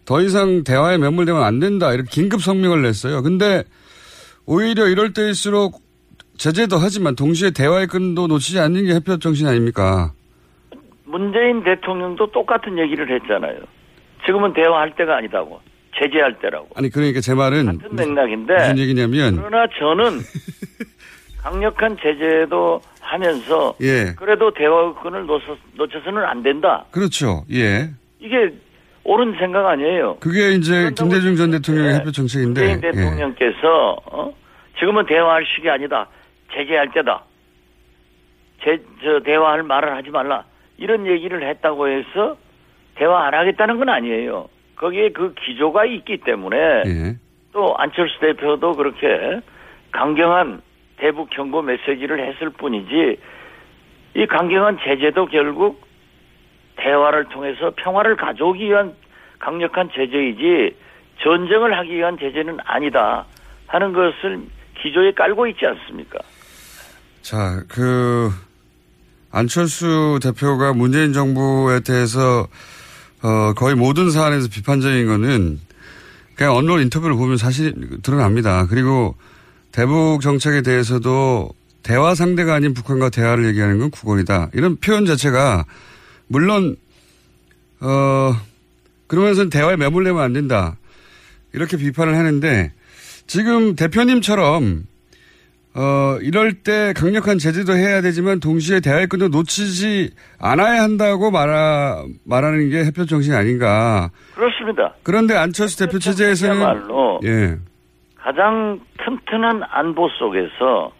더 0.05 0.21
이상 0.21 0.63
대화에 0.63 0.97
매몰되면 0.97 1.43
안 1.43 1.59
된다. 1.59 1.93
이렇게 1.93 2.09
긴급 2.09 2.41
성명을 2.41 2.81
냈어요. 2.81 3.23
근데 3.23 3.63
오히려 4.45 4.87
이럴 4.87 5.13
때일수록 5.13 5.81
제재도 6.37 6.77
하지만 6.77 7.15
동시에 7.15 7.51
대화의 7.51 7.87
끈도 7.87 8.27
놓치지 8.27 8.59
않는 8.59 8.85
게 8.85 8.93
햇볕 8.93 9.21
정신 9.21 9.47
아닙니까? 9.47 10.13
문재인 11.05 11.63
대통령도 11.63 12.31
똑같은 12.31 12.77
얘기를 12.77 13.09
했잖아요. 13.09 13.59
지금은 14.25 14.53
대화할 14.53 14.95
때가 14.95 15.17
아니다고. 15.17 15.61
제재할 15.97 16.39
때라고. 16.39 16.67
아니 16.75 16.89
그러니까 16.89 17.21
제 17.21 17.33
말은 17.33 17.65
같은 17.79 17.95
맥락인데. 17.95 18.53
무슨 18.53 18.77
얘기냐면 18.79 19.37
그러나 19.37 19.65
저는 19.79 20.19
강력한 21.41 21.95
제재도 22.01 22.81
하면서 22.99 23.75
예. 23.81 24.13
그래도 24.17 24.51
대화권을 24.51 25.25
놓쳐, 25.25 25.55
놓쳐서는 25.75 26.23
안 26.23 26.43
된다. 26.43 26.85
그렇죠. 26.91 27.45
예. 27.51 27.89
이게 28.19 28.51
옳은 29.03 29.37
생각 29.39 29.67
아니에요. 29.67 30.17
그게 30.19 30.51
이제 30.53 30.91
김대중 30.97 31.35
전 31.35 31.51
대통령의 31.51 31.93
햇볕 31.93 32.11
정책인데. 32.11 32.61
문재인 32.61 32.77
예. 32.83 32.91
대통령께서 32.91 33.97
어? 34.11 34.33
지금은 34.79 35.05
대화할 35.05 35.45
시기 35.55 35.69
아니다. 35.69 36.07
제재할 36.53 36.91
때다. 36.91 37.23
제, 38.63 38.81
저 39.03 39.19
대화할 39.23 39.63
말을 39.63 39.95
하지 39.95 40.09
말라. 40.09 40.43
이런 40.77 41.07
얘기를 41.07 41.47
했다고 41.47 41.87
해서 41.87 42.37
대화 42.95 43.25
안 43.25 43.33
하겠다는 43.33 43.77
건 43.77 43.89
아니에요. 43.89 44.49
거기에 44.75 45.09
그 45.09 45.33
기조가 45.33 45.85
있기 45.85 46.17
때문에 46.19 46.57
예. 46.85 47.15
또 47.53 47.75
안철수 47.77 48.19
대표도 48.19 48.73
그렇게 48.73 49.41
강경한 49.91 50.61
대북 50.97 51.29
경고 51.29 51.61
메시지를 51.61 52.27
했을 52.27 52.49
뿐이지 52.49 53.17
이 54.15 54.25
강경한 54.27 54.79
제재도 54.83 55.27
결국 55.27 55.85
대화를 56.77 57.25
통해서 57.25 57.71
평화를 57.75 58.15
가져오기 58.15 58.65
위한 58.65 58.93
강력한 59.39 59.89
제재이지 59.93 60.75
전쟁을 61.21 61.77
하기 61.77 61.95
위한 61.95 62.17
제재는 62.17 62.57
아니다 62.63 63.25
하는 63.67 63.93
것을 63.93 64.41
기조에 64.81 65.11
깔고 65.13 65.47
있지 65.47 65.65
않습니까? 65.65 66.19
자, 67.21 67.63
그 67.69 68.29
안철수 69.35 70.17
대표가 70.21 70.71
문재인 70.71 71.11
정부에 71.11 71.81
대해서 71.81 72.47
어, 73.21 73.51
거의 73.53 73.75
모든 73.75 74.09
사안에서 74.09 74.47
비판적인 74.47 75.07
거는 75.07 75.59
그냥 76.35 76.55
언론 76.55 76.81
인터뷰를 76.81 77.17
보면 77.17 77.35
사실 77.35 77.73
드러납니다. 78.01 78.65
그리고 78.67 79.15
대북 79.73 80.21
정책에 80.21 80.61
대해서도 80.61 81.49
대화 81.83 82.15
상대가 82.15 82.53
아닌 82.53 82.73
북한과 82.73 83.09
대화를 83.09 83.45
얘기하는 83.47 83.77
건 83.77 83.91
구걸이다. 83.91 84.51
이런 84.53 84.77
표현 84.77 85.05
자체가 85.05 85.65
물론 86.27 86.77
어 87.81 88.39
그러면서 89.07 89.49
대화에 89.49 89.75
매몰되면 89.75 90.23
안 90.23 90.31
된다. 90.31 90.77
이렇게 91.51 91.75
비판을 91.75 92.15
하는데 92.15 92.71
지금 93.27 93.75
대표님처럼 93.75 94.85
어, 95.77 96.17
이럴 96.21 96.53
때 96.53 96.93
강력한 96.95 97.37
제재도 97.37 97.73
해야 97.73 98.01
되지만 98.01 98.39
동시에 98.39 98.79
대화의 98.79 99.07
끈도 99.07 99.27
놓치지 99.27 100.11
않아야 100.39 100.81
한다고 100.83 101.31
말하, 101.31 102.05
말하는 102.25 102.69
게 102.69 102.85
햇볕 102.85 103.07
정신 103.07 103.33
아닌가. 103.33 104.09
그렇습니다. 104.35 104.93
그런데 105.03 105.35
안철수 105.35 105.77
대표 105.77 105.99
체제에서는 105.99 106.55
그야말로 106.55 107.19
예. 107.25 107.57
가장 108.15 108.79
튼튼한 109.03 109.63
안보 109.69 110.07
속에서 110.17 110.93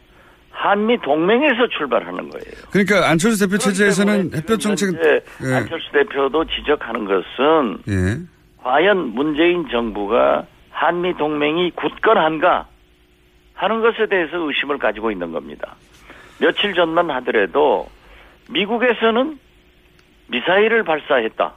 한미 0.52 1.00
동맹에서 1.02 1.68
출발하는 1.78 2.30
거예요. 2.30 2.54
그러니까 2.72 3.10
안철수 3.10 3.48
대표 3.48 3.58
체제에서는 3.58 4.32
햇볕 4.36 4.60
정책 4.60 4.94
예. 4.94 5.54
안철수 5.54 5.90
대표도 5.94 6.46
지적하는 6.46 7.06
것은 7.06 7.78
예. 7.88 8.20
과연 8.62 9.14
문재인 9.16 9.70
정부가 9.72 10.46
한미 10.72 11.16
동맹이 11.18 11.72
굳건한가 11.72 12.68
하는 13.56 13.82
것에 13.82 14.06
대해서 14.08 14.38
의심을 14.38 14.78
가지고 14.78 15.12
있는 15.12 15.32
겁니다. 15.32 15.76
며칠 16.40 16.74
전만 16.74 17.10
하더라도 17.10 17.88
미국에서는 18.50 19.40
미사일을 20.28 20.84
발사했다. 20.84 21.54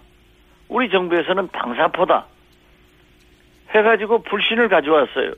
우리 0.69 0.91
정부에서는 0.91 1.49
방사포다. 1.49 2.27
해가지고 3.71 4.23
불신을 4.23 4.69
가져왔어요. 4.69 5.33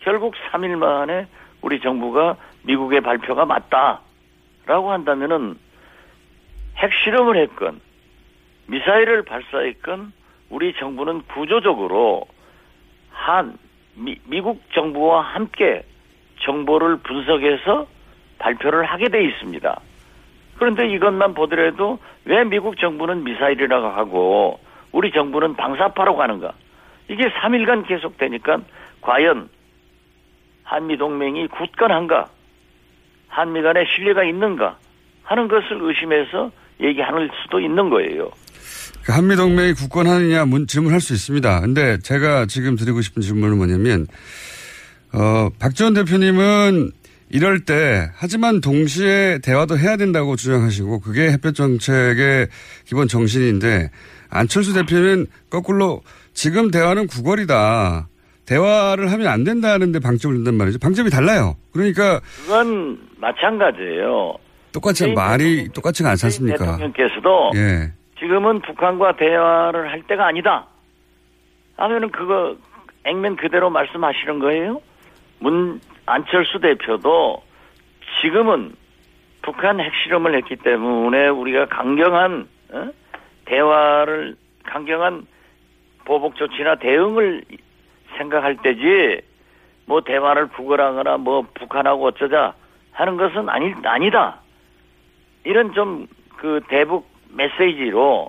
결국 0.00 0.34
3일 0.34 0.76
만에 0.76 1.26
우리 1.62 1.80
정부가 1.80 2.36
미국의 2.62 3.00
발표가 3.00 3.44
맞다. 3.44 4.00
라고 4.66 4.92
한다면은 4.92 5.56
핵실험을 6.76 7.36
했건 7.36 7.80
미사일을 8.66 9.22
발사했건 9.22 10.12
우리 10.50 10.74
정부는 10.74 11.22
구조적으로 11.22 12.26
한 13.10 13.56
미, 13.94 14.16
미국 14.26 14.62
정부와 14.72 15.22
함께 15.22 15.84
정보를 16.44 16.98
분석해서 16.98 17.86
발표를 18.38 18.84
하게 18.84 19.08
돼 19.08 19.24
있습니다. 19.24 19.80
그런데 20.58 20.88
이것만 20.88 21.34
보더라도 21.34 21.98
왜 22.24 22.44
미국 22.44 22.78
정부는 22.78 23.24
미사일이라고 23.24 23.88
하고 23.88 24.60
우리 24.92 25.10
정부는 25.10 25.56
방사파라고 25.56 26.22
하는가? 26.22 26.52
이게 27.08 27.24
3일간 27.24 27.86
계속되니까 27.86 28.58
과연 29.00 29.48
한미 30.64 30.96
동맹이 30.96 31.48
굳건한가? 31.48 32.26
한미 33.28 33.62
간에 33.62 33.84
신뢰가 33.94 34.24
있는가? 34.24 34.76
하는 35.24 35.48
것을 35.48 35.78
의심해서 35.80 36.50
얘기할 36.80 37.30
수도 37.42 37.60
있는 37.60 37.90
거예요. 37.90 38.30
그 39.04 39.12
한미 39.12 39.36
동맹이 39.36 39.72
굳건하느냐 39.74 40.44
문, 40.44 40.66
질문할 40.66 41.00
수 41.00 41.12
있습니다. 41.12 41.60
근데 41.60 41.98
제가 41.98 42.46
지금 42.46 42.76
드리고 42.76 43.00
싶은 43.00 43.22
질문은 43.22 43.56
뭐냐면 43.56 44.06
어, 45.14 45.50
박지원 45.58 45.94
대표님은 45.94 46.90
이럴 47.30 47.60
때 47.64 48.10
하지만 48.14 48.60
동시에 48.60 49.38
대화도 49.42 49.78
해야 49.78 49.96
된다고 49.96 50.36
주장하시고 50.36 51.00
그게 51.00 51.30
햇볕 51.30 51.54
정책의 51.54 52.48
기본 52.84 53.08
정신인데 53.08 53.90
안철수 54.30 54.74
대표는 54.74 55.26
거꾸로 55.50 56.02
지금 56.34 56.70
대화는 56.70 57.06
구걸이다. 57.06 58.08
대화를 58.46 59.12
하면 59.12 59.26
안 59.28 59.44
된다는데 59.44 60.00
방점을 60.00 60.36
든단 60.36 60.54
말이죠. 60.54 60.78
방점이 60.78 61.10
달라요. 61.10 61.56
그러니까 61.72 62.20
그건 62.44 62.98
마찬가지예요. 63.16 64.34
똑같이 64.72 65.12
말이 65.12 65.68
똑같지가 65.68 66.10
않지 66.10 66.26
않습니까? 66.26 66.58
대통령께서도 66.58 67.52
예. 67.54 67.92
지금은 68.18 68.60
북한과 68.62 69.16
대화를 69.16 69.90
할 69.90 70.02
때가 70.02 70.26
아니다. 70.26 70.66
하면은 71.76 72.10
그거 72.10 72.56
액면 73.04 73.36
그대로 73.36 73.70
말씀하시는 73.70 74.38
거예요? 74.38 74.80
문 75.42 75.80
안철수 76.06 76.60
대표도 76.60 77.42
지금은 78.20 78.74
북한 79.42 79.80
핵실험을 79.80 80.36
했기 80.36 80.56
때문에 80.56 81.28
우리가 81.28 81.66
강경한 81.66 82.48
어? 82.72 82.90
대화를 83.44 84.36
강경한 84.64 85.26
보복 86.04 86.36
조치나 86.36 86.76
대응을 86.76 87.42
생각할 88.16 88.56
때지 88.58 89.20
뭐 89.86 90.00
대화를 90.00 90.48
구걸하거나 90.48 91.16
뭐 91.18 91.44
북한하고 91.54 92.06
어쩌자 92.06 92.54
하는 92.92 93.16
것은 93.16 93.48
아니 93.48 93.74
아니다. 93.84 94.40
이런 95.44 95.72
좀 95.72 96.06
그 96.42 96.60
대북 96.66 97.08
메시지로 97.30 98.28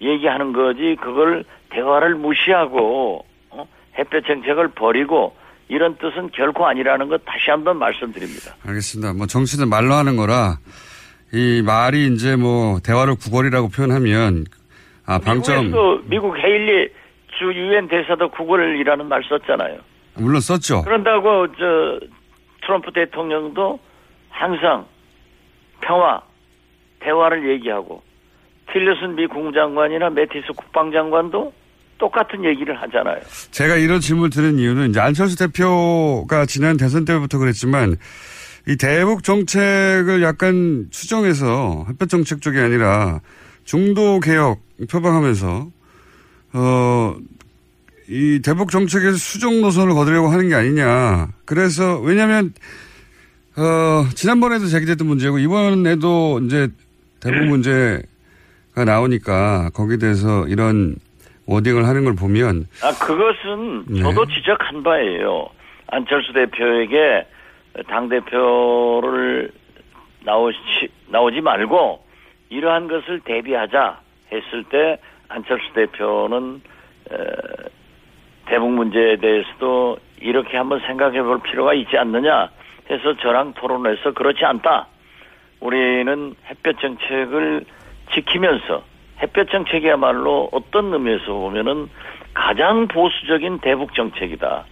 얘기하는 0.00 0.52
거지 0.52 0.96
그걸 1.00 1.44
대화를 1.70 2.16
무시하고 2.16 3.24
어? 3.50 3.68
햇볕 3.96 4.26
정책을 4.26 4.68
버리고 4.68 5.36
이런 5.68 5.96
뜻은 5.96 6.30
결코 6.32 6.66
아니라는 6.66 7.08
것 7.08 7.24
다시 7.24 7.50
한번 7.50 7.78
말씀드립니다. 7.78 8.54
알겠습니다. 8.66 9.12
뭐 9.12 9.26
정치는 9.26 9.68
말로 9.68 9.94
하는 9.94 10.16
거라 10.16 10.58
이 11.32 11.62
말이 11.64 12.06
이제 12.06 12.36
뭐 12.36 12.78
대화를 12.80 13.16
구걸이라고 13.16 13.68
표현하면 13.68 14.44
아 15.06 15.18
방점 15.18 15.70
미국 16.08 16.36
헤일리 16.38 16.88
주 17.38 17.44
유엔 17.54 17.88
대사도 17.88 18.30
구걸이라는 18.30 19.06
말 19.06 19.22
썼잖아요. 19.28 19.78
물론 20.16 20.40
썼죠. 20.40 20.82
그런다고 20.82 21.46
저 21.52 22.00
트럼프 22.62 22.92
대통령도 22.92 23.78
항상 24.30 24.86
평화 25.80 26.20
대화를 27.00 27.48
얘기하고 27.50 28.02
틸러슨 28.72 29.14
미 29.14 29.26
국무장관이나 29.26 30.10
매티스 30.10 30.48
국방장관도 30.56 31.52
똑같은 31.98 32.44
얘기를 32.44 32.80
하잖아요. 32.80 33.20
제가 33.50 33.76
이런 33.76 34.00
질문을 34.00 34.30
드린 34.30 34.58
이유는 34.58 34.90
이제 34.90 35.00
안철수 35.00 35.36
대표가 35.36 36.46
지난 36.46 36.76
대선 36.76 37.04
때부터 37.04 37.38
그랬지만 37.38 37.96
이 38.66 38.76
대북 38.76 39.22
정책을 39.22 40.22
약간 40.22 40.86
추정해서 40.90 41.86
햇볕 41.88 42.08
정책 42.08 42.40
쪽이 42.40 42.58
아니라 42.58 43.20
중도 43.64 44.20
개혁 44.20 44.60
표방하면서 44.90 45.70
어, 46.52 47.16
이 48.08 48.40
대북 48.42 48.70
정책에서 48.70 49.16
수정 49.16 49.60
노선을 49.60 49.94
거두려고 49.94 50.28
하는 50.28 50.48
게 50.48 50.54
아니냐. 50.54 51.28
그래서 51.44 51.98
왜냐하면 52.00 52.52
어, 53.56 54.06
지난번에도 54.14 54.66
제기됐던 54.66 55.06
문제고 55.06 55.38
이번에도 55.38 56.40
이제 56.44 56.68
대북 57.20 57.46
문제가 57.46 58.84
나오니까 58.86 59.70
거기에 59.74 59.96
대해서 59.96 60.46
이런 60.46 60.96
워딩을 61.48 61.86
하는 61.86 62.04
걸 62.04 62.14
보면 62.14 62.66
아, 62.82 62.92
그것은 63.04 63.84
네. 63.86 64.02
저도 64.02 64.26
지적한 64.26 64.82
바예요. 64.82 65.48
안철수 65.88 66.32
대표에게 66.34 67.26
당 67.88 68.08
대표를 68.08 69.50
나오시, 70.24 70.58
나오지 71.08 71.40
말고 71.40 72.04
이러한 72.50 72.88
것을 72.88 73.20
대비하자 73.20 73.98
했을 74.30 74.64
때 74.64 74.98
안철수 75.28 75.72
대표는 75.72 76.60
에, 77.10 77.16
대북 78.46 78.70
문제에 78.70 79.16
대해서도 79.16 79.98
이렇게 80.20 80.56
한번 80.56 80.80
생각해 80.80 81.22
볼 81.22 81.40
필요가 81.42 81.72
있지 81.72 81.96
않느냐 81.96 82.50
해서 82.90 83.16
저랑 83.16 83.54
토론해서 83.54 84.12
그렇지 84.12 84.44
않다. 84.44 84.86
우리는 85.60 86.34
햇볕 86.48 86.78
정책을 86.80 87.64
지키면서 88.14 88.82
햇볕 89.20 89.50
정책이야말로 89.50 90.48
어떤 90.52 90.92
의미에서 90.92 91.32
보면은 91.32 91.88
가장 92.34 92.86
보수적인 92.88 93.58
대북 93.58 93.94
정책이다. 93.94 94.64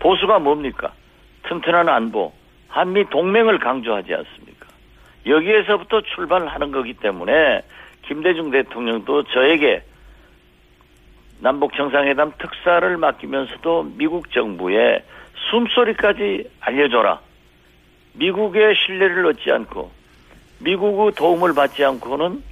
보수가 0.00 0.38
뭡니까? 0.40 0.92
튼튼한 1.44 1.88
안보, 1.88 2.32
한미 2.68 3.08
동맹을 3.10 3.58
강조하지 3.58 4.14
않습니까? 4.14 4.66
여기에서부터 5.26 6.02
출발하는 6.02 6.72
거기 6.72 6.94
때문에 6.94 7.62
김대중 8.02 8.50
대통령도 8.50 9.24
저에게 9.24 9.82
남북 11.40 11.74
정상회담 11.74 12.32
특사를 12.38 12.96
맡기면서도 12.96 13.94
미국 13.96 14.30
정부에 14.30 15.02
숨소리까지 15.50 16.50
알려줘라. 16.60 17.20
미국의 18.14 18.74
신뢰를 18.76 19.26
얻지 19.26 19.50
않고 19.50 19.90
미국의 20.60 21.12
도움을 21.12 21.54
받지 21.54 21.84
않고는 21.84 22.42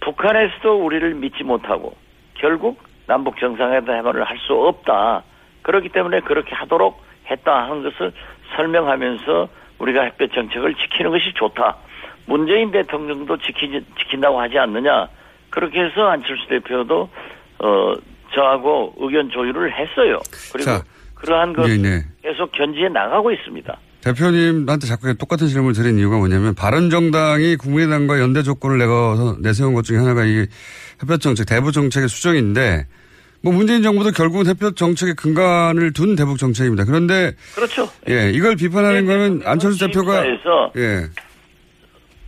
북한에서도 0.00 0.84
우리를 0.84 1.14
믿지 1.14 1.44
못하고 1.44 1.94
결국 2.34 2.82
남북 3.06 3.38
정상회담을 3.38 4.24
할 4.24 4.38
수 4.46 4.54
없다. 4.54 5.22
그렇기 5.62 5.90
때문에 5.90 6.20
그렇게 6.20 6.54
하도록 6.54 7.02
했다 7.30 7.64
하는 7.64 7.82
것을 7.82 8.12
설명하면서 8.56 9.48
우리가 9.78 10.02
햇볕 10.02 10.32
정책을 10.32 10.74
지키는 10.74 11.10
것이 11.10 11.32
좋다. 11.34 11.76
문재인 12.26 12.70
대통령도 12.70 13.36
지키지, 13.38 13.84
지킨다고 13.98 14.40
하지 14.40 14.58
않느냐. 14.58 15.08
그렇게 15.50 15.80
해서 15.82 16.08
안철수 16.08 16.46
대표도 16.48 17.08
어 17.58 17.92
저하고 18.34 18.94
의견 18.98 19.28
조율을 19.30 19.72
했어요. 19.72 20.18
그리고 20.52 20.70
자, 20.70 20.82
그러한 21.14 21.52
것 21.52 21.66
네, 21.66 21.76
네. 21.76 22.00
계속 22.22 22.52
견지해 22.52 22.88
나가고 22.88 23.32
있습니다. 23.32 23.76
대표님한테 24.02 24.86
자꾸 24.86 25.14
똑같은 25.14 25.48
질문을 25.48 25.74
드린 25.74 25.98
이유가 25.98 26.16
뭐냐면 26.16 26.54
바른정당이 26.54 27.56
국민의당과 27.56 28.18
연대 28.18 28.42
조건을 28.42 28.78
내서 28.78 29.36
내세운 29.40 29.74
것 29.74 29.84
중에 29.84 29.98
하나가 29.98 30.24
이 30.24 30.46
햇볕 31.02 31.20
정책, 31.20 31.46
대북 31.46 31.72
정책의 31.72 32.08
수정인데 32.08 32.86
뭐 33.42 33.52
문재인 33.52 33.82
정부도 33.82 34.10
결국은 34.10 34.46
햇볕 34.46 34.76
정책의 34.76 35.14
근간을 35.14 35.92
둔 35.92 36.16
대북 36.16 36.38
정책입니다. 36.38 36.84
그런데 36.84 37.32
그렇죠. 37.54 37.88
예, 38.08 38.30
이걸 38.30 38.56
비판하는 38.56 39.06
거는 39.06 39.42
안철수 39.44 39.86
대표가 39.86 40.24
예. 40.76 41.06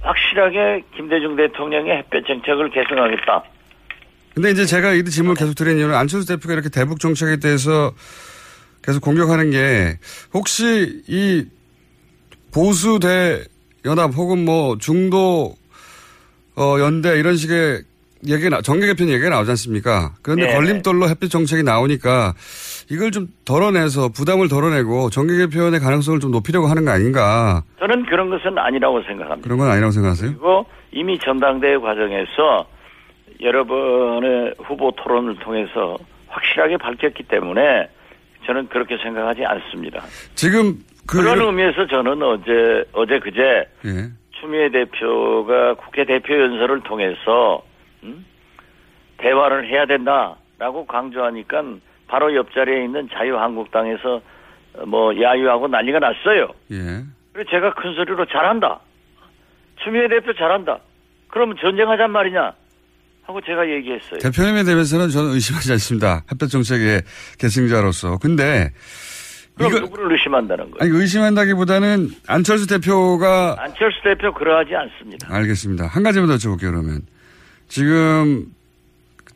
확실하게 0.00 0.84
김대중 0.96 1.36
대통령의 1.36 1.98
햇볕 1.98 2.26
정책을 2.26 2.70
개선하겠다. 2.70 3.44
근데 4.34 4.50
이제 4.50 4.64
제가 4.64 4.94
이 4.94 5.04
질문을 5.04 5.36
계속 5.36 5.54
드린 5.54 5.78
이유는 5.78 5.94
안철수 5.94 6.26
대표가 6.26 6.54
이렇게 6.54 6.70
대북 6.70 7.00
정책에 7.00 7.36
대해서 7.36 7.92
계속 8.82 9.00
공격하는 9.00 9.50
게 9.50 9.98
혹시 10.32 11.02
이 11.06 11.44
보수 12.52 12.98
대 13.00 13.42
연합 13.84 14.12
혹은 14.14 14.44
뭐 14.44 14.76
중도 14.78 15.54
어 16.56 16.76
연대 16.78 17.18
이런 17.18 17.36
식의 17.36 17.82
얘기 18.28 18.48
나 18.48 18.60
정계 18.60 18.86
개편 18.86 19.08
얘기가 19.08 19.30
나오지 19.30 19.50
않습니까? 19.50 20.12
그런데 20.22 20.46
네. 20.46 20.54
걸림돌로 20.54 21.08
햇빛 21.08 21.28
정책이 21.30 21.64
나오니까 21.64 22.34
이걸 22.90 23.10
좀 23.10 23.26
덜어내서 23.44 24.10
부담을 24.10 24.48
덜어내고 24.48 25.10
정계 25.10 25.38
개편의 25.38 25.80
가능성을 25.80 26.20
좀 26.20 26.30
높이려고 26.30 26.68
하는 26.68 26.84
거 26.84 26.92
아닌가? 26.92 27.62
저는 27.80 28.06
그런 28.06 28.30
것은 28.30 28.56
아니라고 28.56 29.02
생각합니다. 29.02 29.42
그런 29.42 29.58
건 29.58 29.70
아니라고 29.70 29.90
생각하세요? 29.90 30.30
그리고 30.30 30.66
이미 30.92 31.18
전당대회 31.18 31.78
과정에서 31.78 32.68
여러 33.40 33.64
번의 33.64 34.54
후보 34.58 34.92
토론을 34.92 35.36
통해서 35.40 35.98
확실하게 36.28 36.76
밝혔기 36.76 37.24
때문에 37.24 37.88
저는 38.46 38.68
그렇게 38.68 38.96
생각하지 39.02 39.44
않습니다. 39.44 40.02
지금 40.34 40.78
그 41.06 41.18
그런 41.18 41.40
의미에서 41.40 41.86
저는 41.86 42.22
어제 42.22 42.84
어제 42.92 43.18
그제 43.18 43.40
예. 43.84 44.10
추미애 44.32 44.70
대표가 44.70 45.74
국회 45.74 46.04
대표 46.04 46.34
연설을 46.34 46.82
통해서 46.82 47.62
음? 48.02 48.24
대화를 49.18 49.68
해야 49.68 49.86
된다라고 49.86 50.86
강조하니까 50.86 51.62
바로 52.08 52.34
옆자리에 52.34 52.84
있는 52.84 53.08
자유한국당에서 53.12 54.20
어, 54.74 54.86
뭐 54.86 55.14
야유하고 55.20 55.68
난리가 55.68 55.98
났어요. 55.98 56.48
예. 56.70 57.04
그래서 57.32 57.50
제가 57.50 57.74
큰 57.74 57.94
소리로 57.94 58.26
잘한다. 58.26 58.80
추미애 59.82 60.08
대표 60.08 60.32
잘한다. 60.34 60.78
그러면 61.28 61.56
전쟁하잔 61.60 62.10
말이냐? 62.10 62.52
하고 63.24 63.40
제가 63.40 63.68
얘기했어요. 63.68 64.18
대표님에 64.18 64.64
대해서는 64.64 65.08
저는 65.08 65.30
의심하지 65.32 65.72
않습니다. 65.72 66.24
햇볕 66.30 66.48
정책의 66.48 67.02
계승자로서. 67.38 68.18
근데 68.18 68.70
그럼 69.56 69.72
누구를 69.82 70.12
의심한다는 70.12 70.70
거예요? 70.70 70.78
아니 70.80 71.00
의심한다기보다는 71.00 72.10
안철수 72.26 72.66
대표가 72.66 73.56
안철수 73.58 73.98
대표 74.02 74.32
그러하지 74.32 74.70
않습니다. 74.74 75.28
알겠습니다. 75.34 75.86
한 75.86 76.02
가지만 76.02 76.28
더 76.28 76.34
여쭤볼게요. 76.36 76.70
그러면 76.70 77.02
지금 77.68 78.46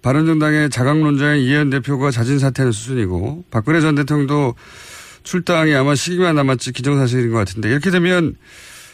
바른정당의 0.02 0.70
자강론자인 0.70 1.42
이현 1.42 1.70
대표가 1.70 2.10
자진 2.10 2.38
사퇴하는 2.38 2.72
수준이고 2.72 3.44
박근혜 3.50 3.80
전 3.80 3.94
대통령도 3.94 4.54
출당이 5.24 5.74
아마 5.74 5.94
시기만 5.94 6.34
남았지 6.36 6.72
기정사실인 6.72 7.32
것 7.32 7.38
같은데 7.38 7.68
이렇게 7.70 7.90
되면 7.90 8.36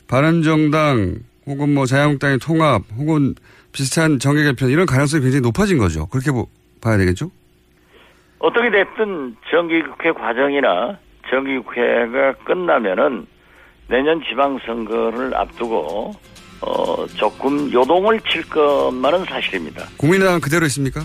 바른정당 0.08 1.16
혹은 1.46 1.74
뭐 1.74 1.86
자유한국당의 1.86 2.38
통합 2.38 2.82
혹은 2.96 3.34
비슷한 3.72 4.18
정계 4.18 4.44
개편 4.44 4.70
이런 4.70 4.86
가능성이 4.86 5.22
굉장히 5.22 5.42
높아진 5.42 5.78
거죠. 5.78 6.06
그렇게 6.06 6.30
보- 6.30 6.48
봐야 6.80 6.96
되겠죠? 6.98 7.30
어떻게 8.38 8.70
됐든 8.70 9.36
정기국회 9.50 10.12
과정이나 10.12 10.98
정기국회가 11.32 12.34
끝나면은 12.44 13.26
내년 13.88 14.22
지방선거를 14.28 15.34
앞두고 15.34 16.14
어, 16.60 17.06
조금 17.16 17.72
요동을 17.72 18.20
칠 18.30 18.48
것만은 18.48 19.24
사실입니다. 19.24 19.88
국민의당은 19.96 20.40
그대로 20.40 20.66
있습니까? 20.66 21.02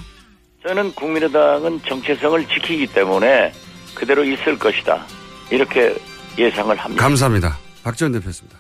저는 0.62 0.92
국민의당은 0.94 1.82
정체성을 1.84 2.46
지키기 2.48 2.88
때문에 2.88 3.52
그대로 3.96 4.24
있을 4.24 4.60
것이다. 4.60 5.06
이렇게 5.50 5.96
예상을 6.38 6.76
합니다. 6.76 7.02
감사합니다. 7.02 7.58
박지원 7.84 8.12
대표였습니다. 8.12 8.60